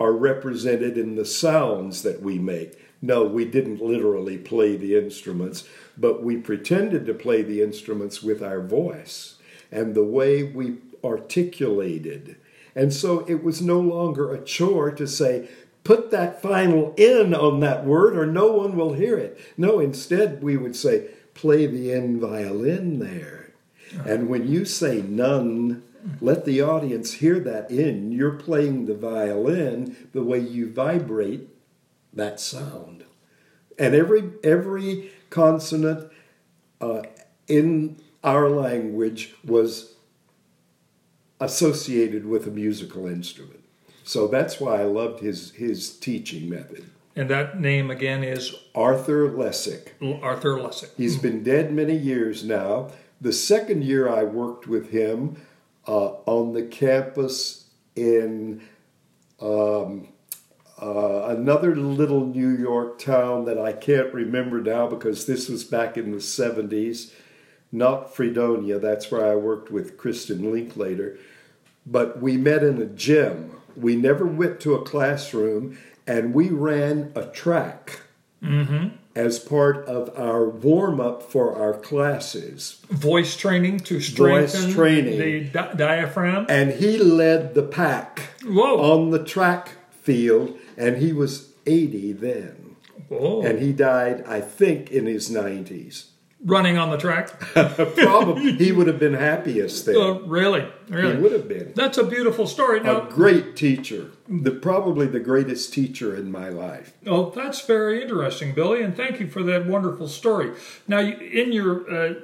[0.00, 2.78] are represented in the sounds that we make.
[3.00, 8.42] No, we didn't literally play the instruments, but we pretended to play the instruments with
[8.42, 9.36] our voice
[9.70, 12.36] and the way we articulated.
[12.74, 15.48] And so it was no longer a chore to say,
[15.84, 19.38] put that final N on that word or no one will hear it.
[19.56, 23.52] No, instead we would say, play the N violin there.
[24.04, 25.82] And when you say none,
[26.20, 28.12] let the audience hear that in.
[28.12, 31.48] You're playing the violin the way you vibrate
[32.12, 33.04] that sound.
[33.78, 36.10] And every every consonant
[36.80, 37.02] uh,
[37.46, 39.94] in our language was
[41.40, 43.64] associated with a musical instrument.
[44.04, 46.90] So that's why I loved his his teaching method.
[47.14, 49.88] And that name again is Arthur Lessac.
[50.22, 50.90] Arthur Lessac.
[50.96, 52.90] He's been dead many years now.
[53.20, 55.36] The second year I worked with him
[55.88, 57.64] uh, on the campus
[57.96, 58.62] in
[59.40, 60.08] um,
[60.80, 65.96] uh, another little New York town that I can't remember now because this was back
[65.96, 67.12] in the 70s,
[67.72, 71.18] not Fredonia, that's where I worked with Kristin Linklater.
[71.84, 73.56] But we met in a gym.
[73.74, 78.02] We never went to a classroom and we ran a track
[78.42, 78.88] Mm-hmm.
[79.18, 82.80] As part of our warm up for our classes.
[82.88, 85.18] Voice training to strengthen training.
[85.18, 86.46] the di- diaphragm.
[86.48, 88.78] And he led the pack Whoa.
[88.92, 92.76] on the track field, and he was 80 then.
[93.08, 93.42] Whoa.
[93.42, 96.04] And he died, I think, in his 90s.
[96.44, 97.38] Running on the track.
[97.96, 99.96] Probably he would have been happiest then.
[99.96, 100.66] Oh, really?
[100.86, 101.16] he Really?
[101.16, 101.72] would have been.
[101.74, 102.78] That's a beautiful story.
[102.78, 104.12] A Now, great teacher.
[104.28, 106.92] The, probably the greatest teacher in my life.
[107.06, 110.52] Oh, that's very interesting, Billy, and thank you for that wonderful story.
[110.86, 112.14] Now, in your uh,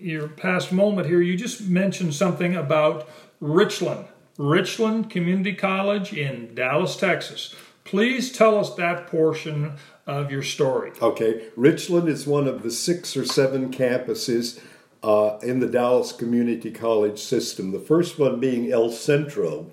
[0.00, 3.06] your past moment here, you just mentioned something about
[3.40, 4.06] Richland,
[4.38, 7.54] Richland Community College in Dallas, Texas.
[7.84, 9.74] Please tell us that portion
[10.06, 10.92] of your story.
[11.00, 14.60] Okay, Richland is one of the six or seven campuses
[15.02, 17.72] uh, in the Dallas Community College system.
[17.72, 19.70] The first one being El Centro,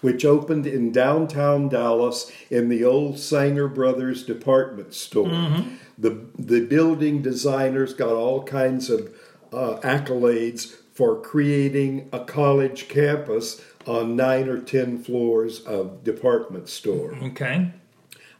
[0.00, 5.64] which opened in downtown Dallas in the old Sanger Brothers department store.
[5.98, 9.14] The the building designers got all kinds of
[9.52, 17.14] uh, accolades for creating a college campus on nine or ten floors of department store.
[17.22, 17.70] Okay.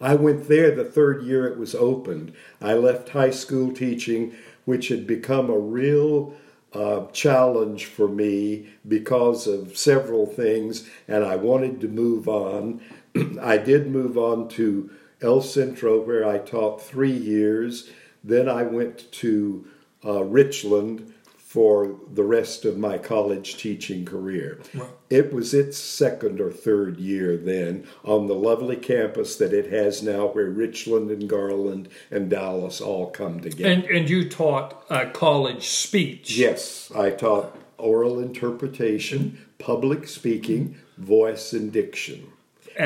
[0.01, 2.33] I went there the third year it was opened.
[2.61, 4.35] I left high school teaching,
[4.65, 6.35] which had become a real
[6.73, 12.81] uh, challenge for me because of several things, and I wanted to move on.
[13.41, 14.91] I did move on to
[15.21, 17.91] El Centro, where I taught three years.
[18.25, 19.67] Then I went to
[20.05, 21.10] uh, Richland
[21.51, 24.61] for the rest of my college teaching career.
[24.73, 24.89] Right.
[25.11, 30.01] It was its second or third year then on the lovely campus that it has
[30.01, 33.69] now, where Richland and Garland and Dallas all come together.
[33.69, 36.37] And and you taught uh, college speech.
[36.39, 42.30] yes, I taught oral interpretation, public speaking, voice and diction.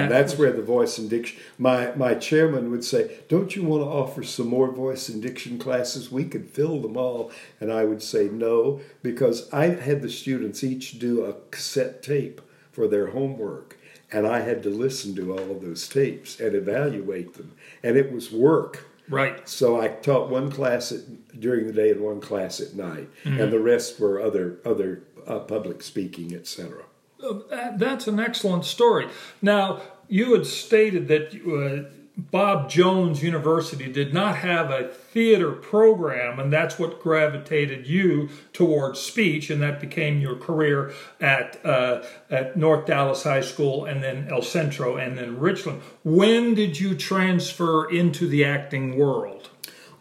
[0.03, 1.39] And that's where the voice and diction.
[1.59, 5.59] My my chairman would say, "Don't you want to offer some more voice and diction
[5.59, 6.11] classes?
[6.11, 7.31] We could fill them all."
[7.61, 12.41] And I would say no because I had the students each do a cassette tape
[12.73, 13.79] for their homework,
[14.11, 18.13] and I had to listen to all of those tapes and evaluate them, and it
[18.13, 18.87] was work.
[19.09, 19.47] Right.
[19.49, 23.53] So I taught one class at, during the day and one class at night, and
[23.53, 26.85] the rest were other other uh, public speaking, etc.
[27.23, 29.09] Uh, That's an excellent story.
[29.41, 36.39] Now, you had stated that uh, Bob Jones University did not have a theater program,
[36.39, 42.57] and that's what gravitated you towards speech, and that became your career at uh, at
[42.57, 45.83] North Dallas High School, and then El Centro, and then Richland.
[46.05, 49.51] When did you transfer into the acting world?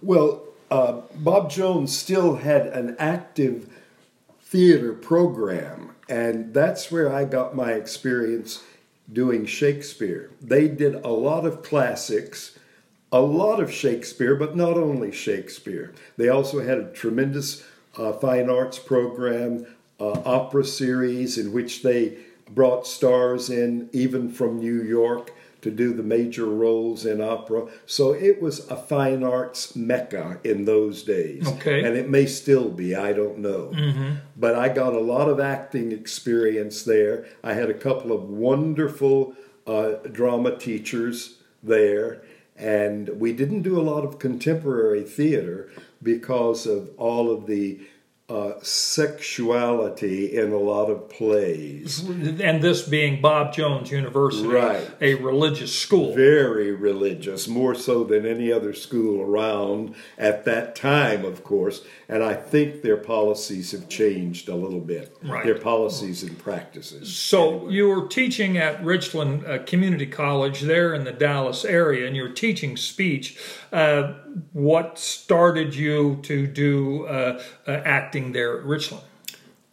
[0.01, 3.70] Well, uh, Bob Jones still had an active
[4.41, 8.63] theater program, and that's where I got my experience
[9.11, 10.29] doing Shakespeare.
[10.41, 12.57] They did a lot of classics,
[13.11, 15.93] a lot of Shakespeare, but not only Shakespeare.
[16.17, 17.63] They also had a tremendous
[17.97, 19.67] uh, fine arts program,
[19.99, 22.17] uh, opera series in which they
[22.49, 25.31] brought stars in, even from New York,
[25.64, 27.68] to do the major roles in opera.
[27.86, 31.47] So it was a fine arts mecca in those days.
[31.47, 31.84] Okay.
[31.84, 33.74] And it may still be, I don't know.
[34.36, 37.26] But I got a lot of acting experience there.
[37.43, 39.36] I had a couple of wonderful
[39.66, 42.22] uh, drama teachers there.
[42.55, 45.72] And we didn't do a lot of contemporary theater
[46.03, 47.80] because of all of the
[48.30, 51.99] uh, sexuality in a lot of plays.
[52.07, 54.89] And this being Bob Jones University, Right.
[55.01, 56.15] a religious school.
[56.15, 61.84] Very religious, more so than any other school around at that time, of course.
[62.07, 65.17] And I think their policies have changed a little bit.
[65.21, 65.43] Right.
[65.43, 67.13] Their policies and practices.
[67.13, 72.15] So you were teaching at Richland uh, Community College there in the Dallas area, and
[72.15, 73.38] you were teaching speech.
[73.71, 74.13] Uh,
[74.53, 77.41] what started you to do uh,
[78.30, 79.03] uh, there at Richland?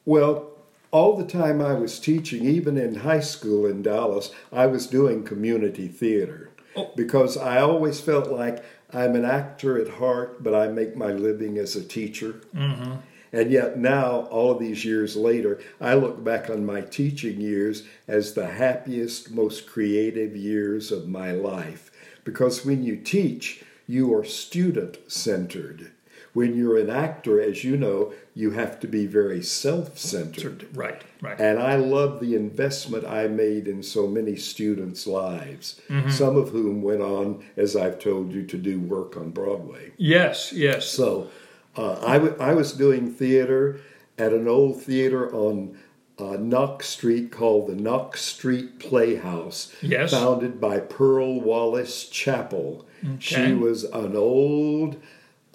[0.05, 0.51] Well,
[0.90, 5.22] all the time I was teaching, even in high school in Dallas, I was doing
[5.24, 6.92] community theater Oh.
[6.94, 11.59] because I always felt like I'm an actor at heart, but I make my living
[11.59, 12.42] as a teacher.
[12.55, 12.94] Mm-hmm.
[13.32, 17.84] And yet now, all of these years later, I look back on my teaching years
[18.09, 21.90] as the happiest, most creative years of my life.
[22.24, 25.92] Because when you teach, you are student centered.
[26.32, 30.68] When you're an actor, as you know, you have to be very self centered.
[30.76, 31.38] Right, right.
[31.40, 36.82] And I love the investment I made in so many students' lives, some of whom
[36.82, 39.90] went on, as I've told you, to do work on Broadway.
[39.96, 40.86] Yes, yes.
[40.86, 41.28] So
[41.76, 43.80] uh, I, w- I was doing theater
[44.16, 45.76] at an old theater on
[46.18, 50.10] uh, Knox Street called the Knox Street Playhouse, Yes.
[50.12, 52.86] founded by Pearl Wallace Chapel.
[53.18, 54.96] She was an old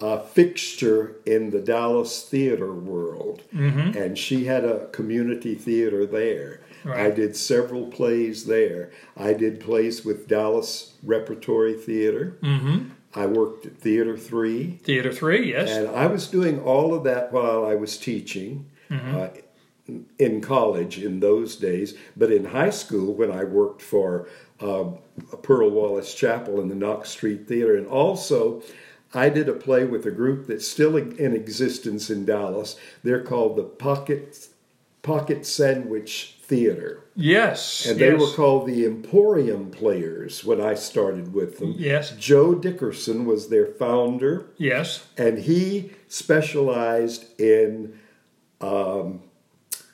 [0.00, 3.42] uh, fixture in the Dallas theater world,
[3.96, 6.60] and she had a community theater there.
[6.88, 8.92] I did several plays there.
[9.16, 12.38] I did plays with Dallas Repertory Theater.
[12.42, 12.90] Mm-hmm.
[13.14, 14.78] I worked at Theater Three.
[14.84, 15.70] Theater three, yes.
[15.70, 19.28] And I was doing all of that while I was teaching uh,
[20.18, 21.94] in college in those days.
[22.16, 24.28] But in high school, when I worked for
[24.60, 24.84] uh,
[25.42, 28.62] Pearl Wallace Chapel in the Knox Street Theater, and also
[29.14, 32.76] I did a play with a group that's still in existence in Dallas.
[33.02, 34.48] They're called the Pocket
[35.02, 37.04] Pocket Sandwich Theater.
[37.14, 37.86] yes.
[37.86, 38.20] And they yes.
[38.20, 41.74] were called the Emporium Players when I started with them.
[41.78, 42.10] Yes.
[42.18, 45.06] Joe Dickerson was their founder Yes.
[45.16, 47.98] and he specialized in
[48.60, 49.22] um,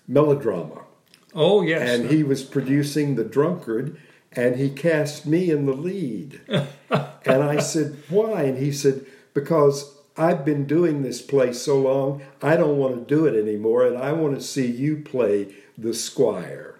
[0.09, 0.83] melodrama.
[1.35, 1.89] Oh, yes.
[1.89, 3.97] And he was producing The Drunkard,
[4.33, 6.41] and he cast me in the lead.
[7.27, 8.43] and I said, Why?
[8.43, 13.15] And he said, Because I've been doing this play so long, I don't want to
[13.15, 16.79] do it anymore, and I want to see you play the squire.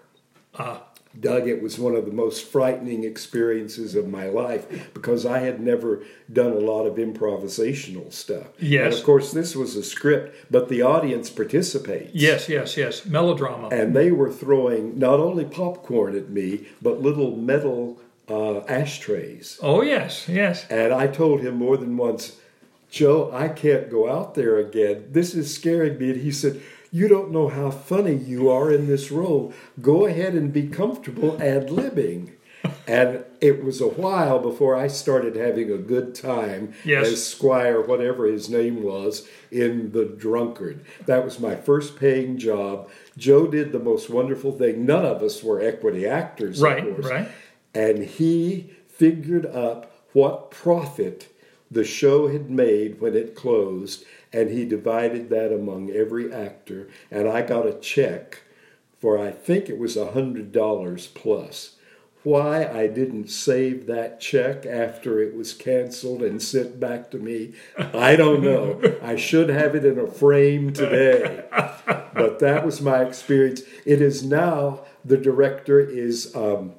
[0.55, 0.83] Ah.
[1.19, 5.59] Doug, it was one of the most frightening experiences of my life because I had
[5.59, 8.47] never done a lot of improvisational stuff.
[8.59, 8.85] Yes.
[8.85, 12.15] And of course, this was a script, but the audience participates.
[12.15, 13.05] yes, yes, yes.
[13.05, 13.67] Melodrama.
[13.69, 17.99] And they were throwing not only popcorn at me, but little metal
[18.29, 19.59] uh, ashtrays.
[19.61, 20.65] oh, yes, yes.
[20.69, 22.37] And I told him more than once,
[22.89, 25.05] Joe, I can't go out there again.
[25.11, 26.11] This is scaring me.
[26.11, 26.61] And he said,
[26.91, 29.51] You don't know how funny you are in this role.
[29.81, 32.33] Go ahead and be comfortable ad libbing.
[32.87, 37.07] and it was a while before I started having a good time Yes.
[37.07, 40.85] as Squire, whatever his name was, in The Drunkard.
[41.07, 42.89] That was my first paying job.
[43.17, 44.85] Joe did the most wonderful thing.
[44.85, 47.27] None of us were equity actors, Right, of course right.
[47.73, 51.29] And he figured up what profit
[51.71, 57.27] the show had made when it closed and he divided that among every actor and
[57.27, 58.43] i got a check
[58.99, 61.75] for i think it was a hundred dollars plus
[62.23, 67.51] Why I didn't save that check after it was canceled and sent back to me,
[67.77, 68.79] I don't know.
[69.03, 71.43] I should have it in a frame today.
[72.13, 73.63] But that was my experience.
[73.85, 76.71] It is now the director is um,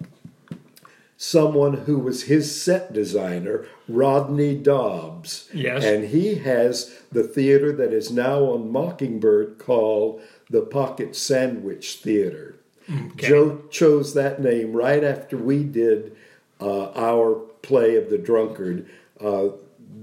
[1.24, 5.48] someone who was his set designer, Rodney Dobbs.
[5.54, 5.82] Yes.
[5.82, 10.20] And he has the theater that is now on Mockingbird called
[10.50, 12.56] the Pocket Sandwich Theater.
[12.90, 13.28] Okay.
[13.28, 16.14] Joe chose that name right after we did
[16.60, 18.86] uh, our play of the drunkard.
[19.18, 19.48] Uh,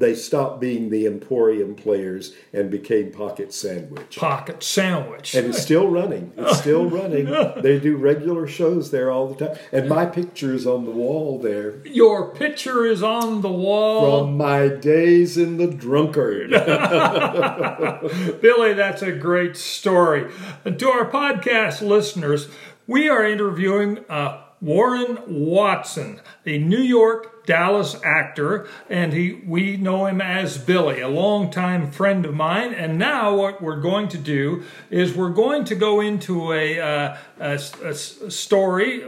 [0.01, 4.17] they stopped being the Emporium players and became Pocket Sandwich.
[4.17, 5.33] Pocket sandwich.
[5.35, 6.33] And it's still running.
[6.35, 7.27] It's still running.
[7.61, 9.57] They do regular shows there all the time.
[9.71, 14.25] And my picture is on the wall there Your picture is on the wall.
[14.25, 16.49] from my days in the drunkard.
[18.41, 20.31] Billy, that's a great story.
[20.65, 22.47] And to our podcast listeners,
[22.87, 30.05] we are interviewing uh, Warren Watson, a New York Dallas actor, and he we know
[30.05, 32.73] him as Billy, a longtime friend of mine.
[32.73, 37.17] And now what we're going to do is we're going to go into a, uh,
[37.39, 37.53] a,
[37.83, 39.03] a story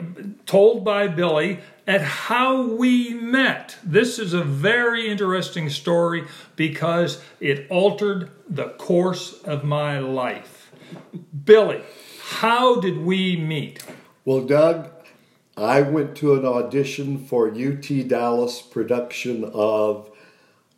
[0.48, 3.78] told by Billy at how we met.
[3.84, 6.26] This is a very interesting story
[6.56, 10.72] because it altered the course of my life.
[11.46, 11.84] Billy,
[12.22, 13.84] how did we meet?
[14.26, 14.90] well, Doug,
[15.56, 20.10] I went to an audition for UT Dallas production of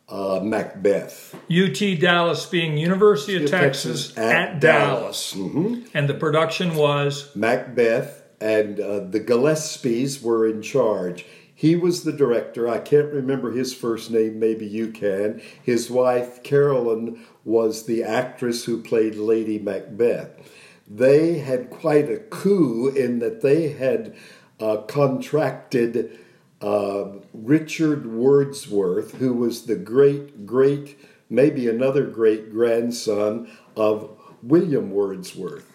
[0.08, 1.34] uh, Macbeth.
[1.50, 5.34] UT Dallas being University of Texas, Texas at, at Dallas.
[5.34, 5.88] Mhm.
[5.94, 11.24] And the production was Macbeth and uh, the Gillespies were in charge.
[11.54, 12.68] He was the director.
[12.68, 15.40] I can't remember his first name, maybe you can.
[15.62, 20.52] His wife, Carolyn, was the actress who played Lady Macbeth.
[20.88, 24.14] They had quite a coup in that they had
[24.60, 26.18] uh, contracted
[26.60, 30.98] uh, Richard Wordsworth, who was the great, great,
[31.28, 34.10] maybe another great grandson of
[34.42, 35.70] William Wordsworth.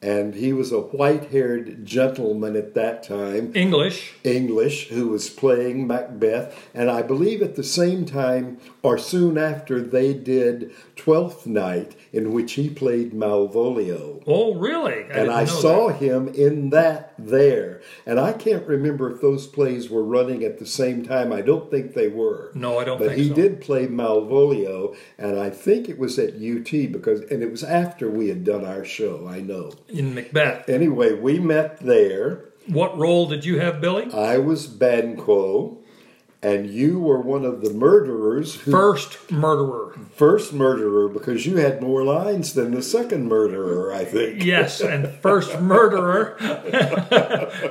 [0.00, 4.12] And he was a white haired gentleman at that time, English.
[4.22, 6.68] English, who was playing Macbeth.
[6.74, 12.32] And I believe at the same time, or soon after, they did Twelfth Night, in
[12.32, 14.22] which he played Malvolio.
[14.26, 15.04] Oh, really?
[15.04, 15.96] I And I saw that.
[16.00, 17.82] him in that there.
[18.06, 21.32] And I can't remember if those plays were running at the same time.
[21.32, 22.52] I don't think they were.
[22.54, 23.34] No, I don't But he so.
[23.34, 28.08] did play Malvolio, and I think it was at UT because, and it was after
[28.08, 29.26] we had done our show.
[29.28, 29.72] I know.
[29.88, 30.68] In Macbeth.
[30.68, 32.44] Anyway, we met there.
[32.66, 34.10] What role did you have, Billy?
[34.12, 35.78] I was Banquo,
[36.44, 38.54] and you were one of the murderers.
[38.60, 39.96] Who, First murderer.
[40.14, 43.92] first murderer, because you had more lines than the second murderer.
[43.94, 44.44] I think.
[44.44, 46.36] Yes, and first murderer,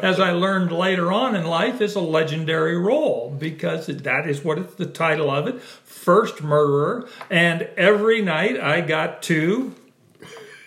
[0.02, 4.58] as I learned later on in life, is a legendary role because that is what
[4.58, 5.62] it's the title of it.
[5.62, 9.76] First murderer, and every night I got to.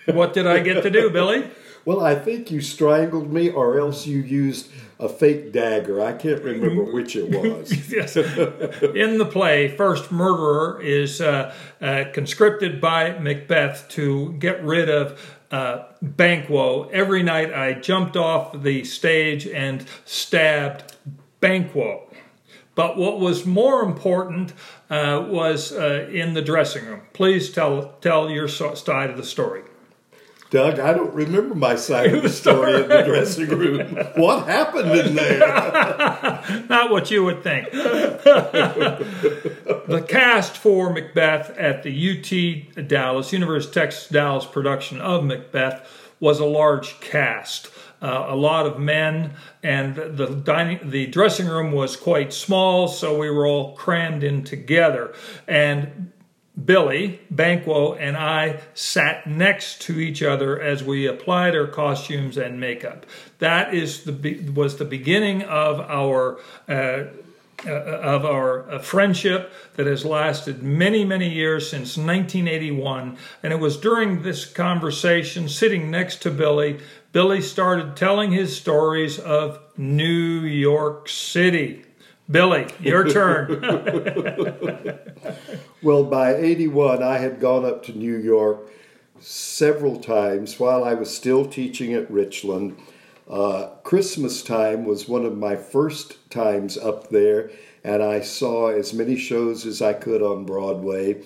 [0.07, 1.51] What did I get to do, Billy?
[1.85, 6.03] Well, I think you strangled me, or else you used a fake dagger.
[6.03, 7.71] I can't remember which it was.
[7.93, 8.17] yes.
[8.17, 15.39] In the play, First Murderer is uh, uh, conscripted by Macbeth to get rid of
[15.51, 16.89] uh, Banquo.
[16.89, 20.97] Every night I jumped off the stage and stabbed
[21.41, 22.03] Banquo.
[22.75, 24.53] But what was more important
[24.91, 27.03] uh, was uh, in the dressing room.
[27.13, 29.63] Please tell tell your side of the story.
[30.51, 33.97] Doug, I don't remember my side of the story in the dressing room.
[34.15, 35.41] What happened in there?
[36.69, 37.71] Not what you would think.
[37.73, 39.03] the
[40.09, 45.85] cast for Macbeth at the UT Dallas, University of Texas Dallas production of Macbeth
[46.21, 47.71] was a large cast.
[48.01, 49.33] Uh, a lot of men,
[49.63, 54.45] and the dining, the dressing room was quite small, so we were all crammed in
[54.45, 55.15] together.
[55.49, 56.13] And
[56.63, 62.59] Billy, Banquo, and I sat next to each other as we applied our costumes and
[62.59, 63.05] makeup.
[63.41, 67.05] That is the was the beginning of our uh,
[67.65, 73.17] uh, of our uh, friendship that has lasted many many years since 1981.
[73.43, 76.81] And it was during this conversation, sitting next to Billy,
[77.13, 81.86] Billy started telling his stories of New York City.
[82.31, 83.63] Billy, your turn.
[85.83, 88.71] Well, by 81, I had gone up to New York
[89.21, 92.77] several times while I was still teaching at Richland.
[93.29, 97.51] Uh, Christmas time was one of my first times up there,
[97.85, 101.23] and I saw as many shows as I could on Broadway.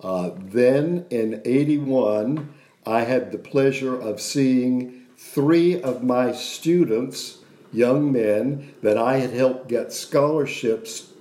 [0.00, 2.54] Uh, then in 81,
[2.86, 7.38] I had the pleasure of seeing three of my students
[7.72, 11.12] young men that I had helped get scholarships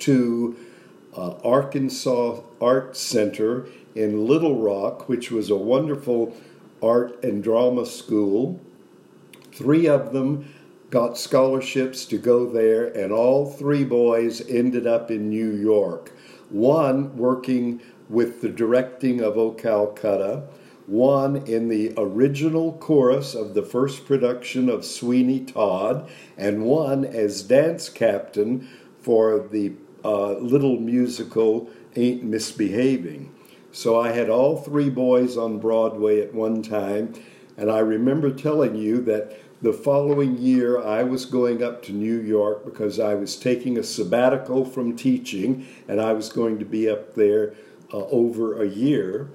[0.00, 0.56] to
[1.16, 6.34] uh, Arkansas Art Center in Little Rock, which was a wonderful
[6.82, 8.60] art and drama school.
[9.52, 10.52] Three of them
[10.90, 16.12] got scholarships to go there, and all three boys ended up in New York.
[16.50, 20.44] One working with the directing of O Calcutta,
[20.86, 27.42] one in the original chorus of the first production of Sweeney Todd, and one as
[27.42, 28.68] dance captain
[29.00, 29.72] for the
[30.04, 33.34] uh, little musical Ain't Misbehaving.
[33.70, 37.14] So I had all three boys on Broadway at one time,
[37.56, 42.20] and I remember telling you that the following year I was going up to New
[42.20, 46.88] York because I was taking a sabbatical from teaching, and I was going to be
[46.88, 47.54] up there
[47.92, 49.30] uh, over a year.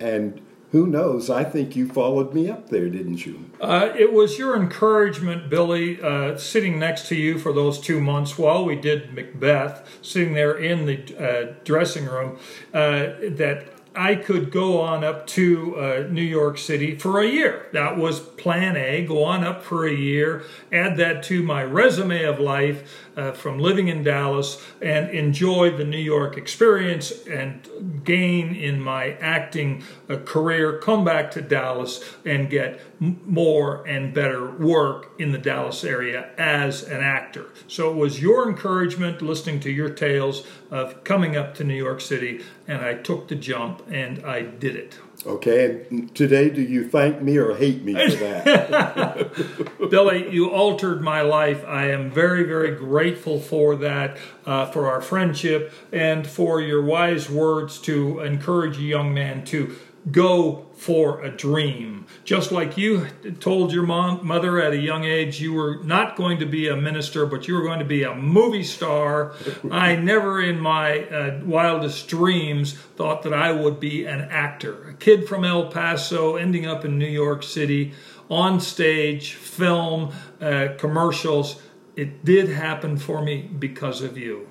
[0.00, 0.40] And
[0.72, 1.30] who knows?
[1.30, 3.50] I think you followed me up there, didn't you?
[3.60, 8.36] Uh, it was your encouragement, Billy, uh, sitting next to you for those two months
[8.36, 12.38] while we did Macbeth, sitting there in the uh, dressing room,
[12.74, 17.68] uh, that I could go on up to uh, New York City for a year.
[17.72, 19.06] That was plan A.
[19.06, 23.58] Go on up for a year, add that to my resume of life uh, from
[23.58, 30.16] living in Dallas, and enjoy the New York experience and gain in my acting uh,
[30.18, 30.78] career.
[30.78, 36.82] Come back to Dallas and get more and better work in the Dallas area as
[36.82, 37.46] an actor.
[37.66, 42.00] So it was your encouragement listening to your tales of coming up to New York
[42.00, 44.98] City, and I took the jump and I did it.
[45.24, 49.70] Okay, and today do you thank me or hate me for that?
[49.90, 51.64] Billy, you altered my life.
[51.66, 57.30] I am very, very grateful for that, uh, for our friendship, and for your wise
[57.30, 59.74] words to encourage a young man to
[60.10, 62.06] go for a dream.
[62.24, 63.08] Just like you
[63.40, 66.76] told your mom, mother at a young age you were not going to be a
[66.76, 69.34] minister, but you were going to be a movie star.
[69.70, 74.90] I never in my uh, wildest dreams thought that I would be an actor.
[74.90, 77.94] A kid from El Paso ending up in New York City
[78.28, 81.60] on stage, film, uh, commercials.
[81.96, 84.46] It did happen for me because of you.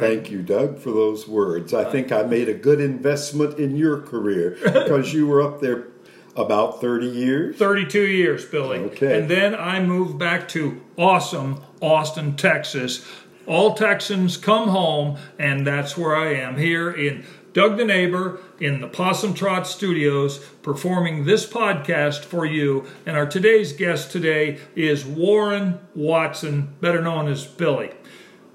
[0.00, 1.72] Thank you, Doug, for those words.
[1.74, 5.88] I think I made a good investment in your career because you were up there
[6.36, 7.56] about 30 years.
[7.56, 8.78] 32 years, Billy.
[8.78, 9.18] Okay.
[9.18, 13.06] And then I moved back to awesome Austin, Texas.
[13.46, 18.80] All Texans come home, and that's where I am here in Doug the Neighbor in
[18.80, 22.86] the Possum Trot Studios performing this podcast for you.
[23.04, 27.90] And our today's guest today is Warren Watson, better known as Billy.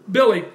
[0.10, 0.46] Billy,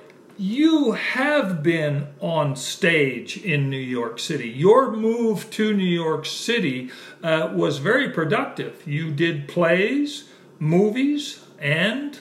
[0.41, 4.49] you have been on stage in New York City.
[4.49, 6.91] Your move to New York City
[7.23, 8.83] uh, was very productive.
[8.87, 12.19] You did plays, movies, and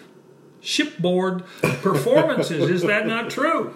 [0.60, 2.70] shipboard performances.
[2.70, 3.74] Is that not true?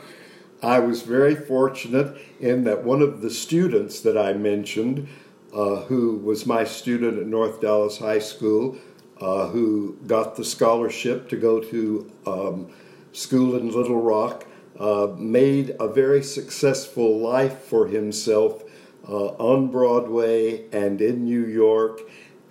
[0.61, 5.07] I was very fortunate in that one of the students that I mentioned,
[5.53, 8.77] uh, who was my student at North Dallas High School,
[9.21, 12.73] uh, who got the scholarship to go to um,
[13.13, 14.45] school in Little Rock,
[14.79, 18.63] uh, made a very successful life for himself
[19.07, 22.01] uh, on Broadway and in New York,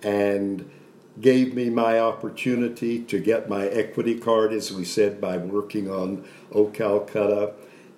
[0.01, 0.69] and
[1.21, 6.25] gave me my opportunity to get my equity card, as we said, by working on
[6.51, 7.53] O Calcutta.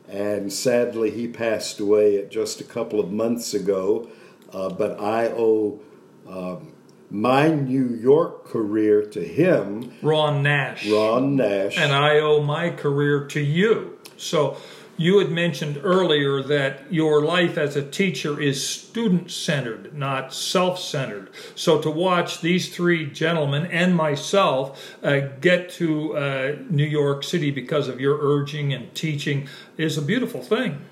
[0.10, 4.10] And sadly, he passed away just a couple of months ago.
[4.52, 5.80] Uh, but I owe
[6.28, 6.75] um,
[7.10, 10.88] my New York career to him, Ron Nash.
[10.90, 11.78] Ron Nash.
[11.78, 13.98] And I owe my career to you.
[14.18, 14.58] So
[14.98, 20.80] you had mentioned earlier that your life as a teacher is student centered, not self
[20.80, 21.30] centered.
[21.54, 27.52] So to watch these three gentlemen and myself uh, get to uh, New York City
[27.52, 29.48] because of your urging and teaching
[29.78, 30.86] is a beautiful thing.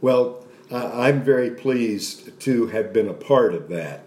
[0.00, 4.04] Well, I'm very pleased to have been a part of that.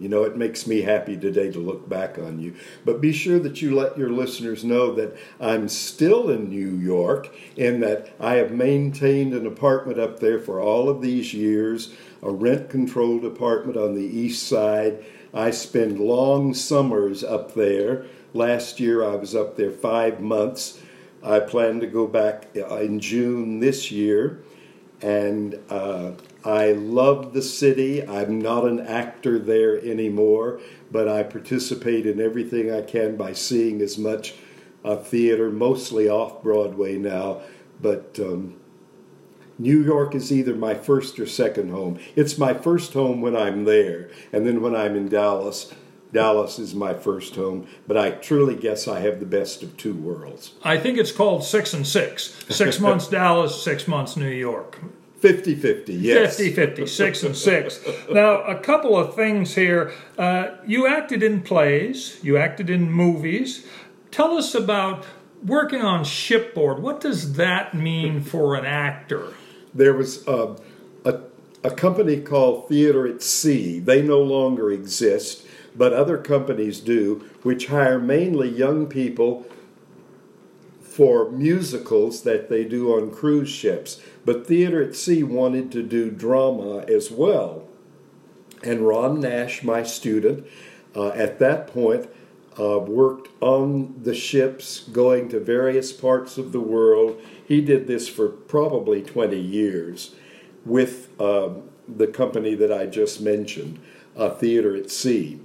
[0.00, 2.54] You know, it makes me happy today to look back on you.
[2.84, 7.32] But be sure that you let your listeners know that I'm still in New York,
[7.56, 12.30] in that I have maintained an apartment up there for all of these years, a
[12.30, 15.04] rent controlled apartment on the east side.
[15.32, 18.06] I spend long summers up there.
[18.32, 20.80] Last year I was up there five months.
[21.22, 24.42] I plan to go back in June this year
[25.00, 26.12] and uh,
[26.44, 28.06] I love the city.
[28.06, 33.80] I'm not an actor there anymore, but I participate in everything I can by seeing
[33.80, 34.34] as much
[34.84, 37.40] uh, theater, mostly off Broadway now.
[37.80, 38.60] But um,
[39.58, 41.98] New York is either my first or second home.
[42.14, 45.72] It's my first home when I'm there, and then when I'm in Dallas,
[46.12, 49.94] Dallas is my first home, but I truly guess I have the best of two
[49.94, 50.52] worlds.
[50.62, 52.44] I think it's called six and six.
[52.48, 54.78] Six months Dallas, six months New York.
[55.24, 56.36] 50 50, yes.
[56.36, 57.80] 50 50, six and six.
[58.10, 59.90] Now, a couple of things here.
[60.18, 63.66] Uh, you acted in plays, you acted in movies.
[64.10, 65.06] Tell us about
[65.42, 66.82] working on shipboard.
[66.82, 69.32] What does that mean for an actor?
[69.72, 70.58] There was uh,
[71.06, 71.20] a,
[71.62, 73.78] a company called Theater at Sea.
[73.78, 79.46] They no longer exist, but other companies do, which hire mainly young people
[80.82, 84.00] for musicals that they do on cruise ships.
[84.24, 87.68] But Theater at Sea wanted to do drama as well.
[88.62, 90.46] And Ron Nash, my student,
[90.96, 92.08] uh, at that point,
[92.58, 97.20] uh, worked on the ships going to various parts of the world.
[97.46, 100.14] He did this for probably 20 years
[100.64, 101.50] with uh,
[101.88, 103.80] the company that I just mentioned,
[104.16, 105.40] uh, Theater at Sea.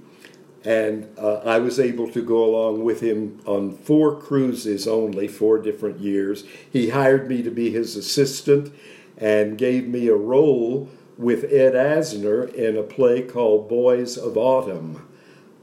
[0.64, 5.58] And uh, I was able to go along with him on four cruises only, four
[5.58, 6.44] different years.
[6.70, 8.72] He hired me to be his assistant
[9.16, 15.06] and gave me a role with Ed Asner in a play called Boys of Autumn.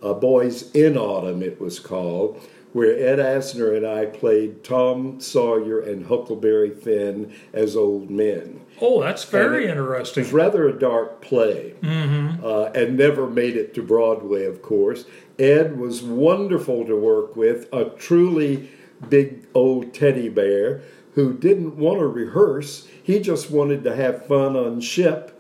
[0.01, 2.39] Uh, Boys in Autumn, it was called,
[2.73, 8.61] where Ed Asner and I played Tom Sawyer and Huckleberry Finn as old men.
[8.79, 10.21] Oh, that's very it, interesting.
[10.21, 12.45] It was rather a dark play mm-hmm.
[12.45, 15.05] uh, and never made it to Broadway, of course.
[15.39, 18.69] Ed was wonderful to work with, a truly
[19.09, 20.81] big old teddy bear
[21.13, 22.87] who didn't want to rehearse.
[23.01, 25.33] He just wanted to have fun on ship.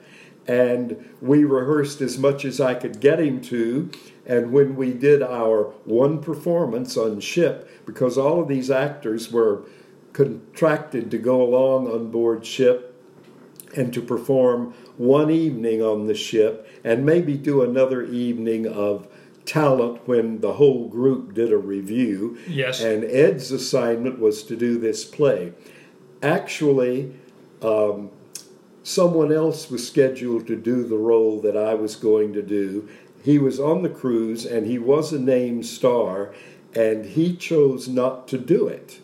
[0.47, 3.91] And we rehearsed as much as I could get him to.
[4.25, 9.63] And when we did our one performance on ship, because all of these actors were
[10.13, 12.86] contracted to go along on board ship
[13.77, 19.07] and to perform one evening on the ship and maybe do another evening of
[19.45, 22.37] talent when the whole group did a review.
[22.47, 22.81] Yes.
[22.81, 25.53] And Ed's assignment was to do this play.
[26.21, 27.13] Actually,
[27.61, 28.09] um,
[28.83, 32.89] someone else was scheduled to do the role that I was going to do.
[33.23, 36.33] He was on the cruise and he was a named star,
[36.73, 38.99] and he chose not to do it.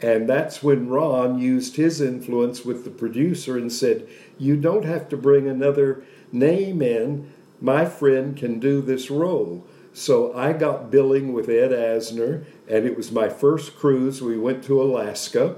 [0.00, 5.08] And that's when Ron used his influence with the producer and said, You don't have
[5.08, 7.32] to bring another name in.
[7.60, 9.66] My friend can do this role.
[9.92, 14.22] So I got billing with Ed Asner, and it was my first cruise.
[14.22, 15.56] We went to Alaska.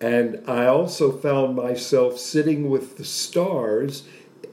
[0.00, 4.04] And I also found myself sitting with the stars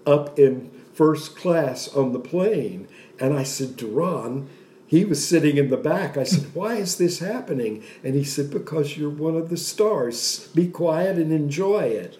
[0.05, 2.87] up in first class on the plane.
[3.19, 4.49] And I said to Ron,
[4.89, 6.17] he was sitting in the back.
[6.17, 7.83] I said, Why is this happening?
[8.03, 10.47] And he said, Because you're one of the stars.
[10.55, 12.17] Be quiet and enjoy it.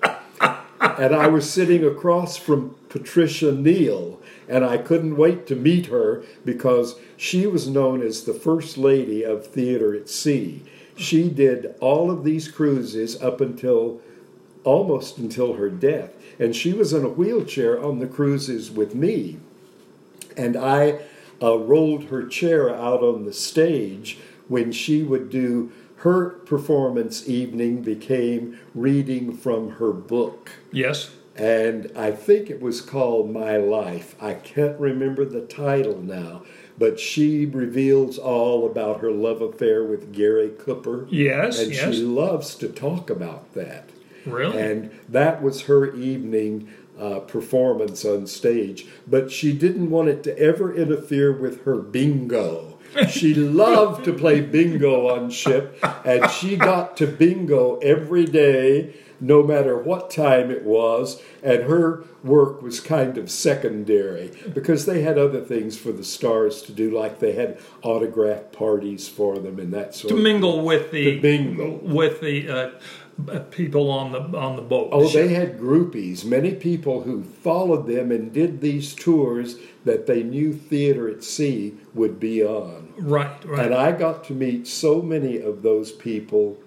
[0.80, 6.24] and I was sitting across from Patricia Neal, and I couldn't wait to meet her
[6.46, 10.62] because she was known as the First Lady of Theater at Sea.
[10.96, 14.00] She did all of these cruises up until
[14.64, 16.12] almost until her death.
[16.38, 19.40] And she was in a wheelchair on the cruises with me.
[20.38, 21.00] And I
[21.42, 24.18] uh, rolled her chair out on the stage
[24.48, 30.52] when she would do her performance evening became reading from her book.
[30.72, 31.12] Yes.
[31.36, 34.16] And I think it was called My Life.
[34.22, 36.44] I can't remember the title now,
[36.78, 41.08] but she reveals all about her love affair with Gary Cooper.
[41.10, 41.96] Yes, and yes.
[41.96, 43.90] she loves to talk about that.
[44.26, 44.60] Really?
[44.60, 50.38] And that was her evening uh, performance on stage, but she didn't want it to
[50.38, 52.78] ever interfere with her bingo.
[53.10, 53.34] She
[53.64, 59.78] loved to play bingo on ship, and she got to bingo every day, no matter
[59.78, 65.42] what time it was, and her work was kind of secondary because they had other
[65.42, 69.94] things for the stars to do, like they had autograph parties for them and that
[69.96, 71.78] sort to of mingle with the To mingle.
[71.78, 72.70] with the uh,
[73.52, 74.90] people on the on the boat.
[74.92, 79.56] Oh, they had groupies, many people who followed them and did these tours
[79.86, 82.94] that they knew Theater at Sea would be on.
[82.98, 83.66] right, right.
[83.66, 86.58] And I got to meet so many of those people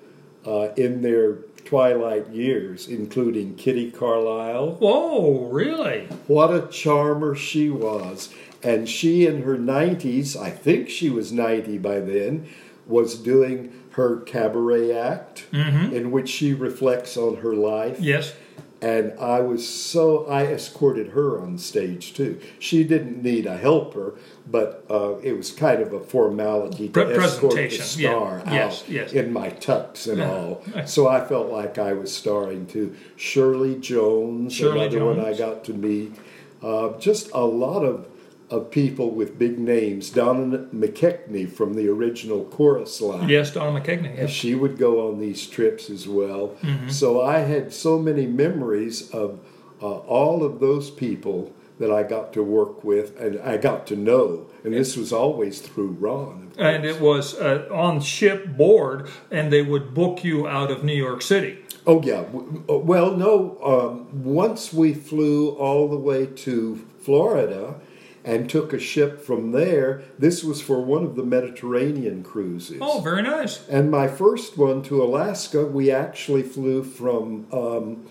[0.46, 1.34] uh, in their
[1.64, 4.72] twilight years, including Kitty Carlisle.
[4.72, 6.06] Whoa, really?
[6.26, 8.32] What a charmer she was.
[8.62, 12.48] And she, in her 90s, I think she was 90 by then,
[12.86, 17.98] was doing her cabaret act in which she reflects on her life.
[18.00, 18.34] Yes.
[18.80, 22.40] And I was so, I escorted her on stage too.
[22.58, 24.14] She didn't need a helper,
[24.50, 28.10] but uh, it was kind of a formality to Pre- escort the presentation, yeah.
[28.10, 29.12] star out Yes, yes.
[29.12, 30.64] in my tux and all.
[30.86, 32.96] So I felt like I was starring too.
[33.16, 36.14] Shirley Jones, Shirley another one I got to meet.
[36.60, 38.08] Uh, just a lot of
[38.52, 40.10] of people with big names.
[40.10, 43.28] Donna McKechnie from the original chorus line.
[43.28, 44.14] Yes, Donna McKechnie.
[44.14, 44.30] Yes.
[44.30, 46.48] She would go on these trips as well.
[46.60, 46.90] Mm-hmm.
[46.90, 49.40] So I had so many memories of
[49.80, 53.96] uh, all of those people that I got to work with and I got to
[53.96, 54.46] know.
[54.64, 56.52] And this was always through Ron.
[56.58, 61.22] And it was uh, on shipboard, and they would book you out of New York
[61.22, 61.64] City.
[61.86, 62.24] Oh yeah.
[62.30, 63.58] Well, no.
[63.64, 67.80] Um, once we flew all the way to Florida
[68.24, 70.02] and took a ship from there.
[70.18, 72.78] This was for one of the Mediterranean cruises.
[72.80, 73.66] Oh, very nice.
[73.68, 78.06] And my first one to Alaska, we actually flew from um,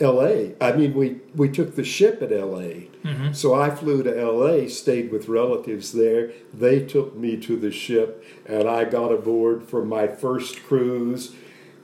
[0.00, 0.54] L.A.
[0.60, 2.90] I mean, we we took the ship at L.A.
[3.32, 6.32] So I flew to L.A., stayed with relatives there.
[6.54, 11.34] They took me to the ship, and I got aboard for my first cruise.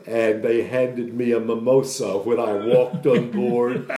[0.07, 3.87] And they handed me a mimosa when I walked on board.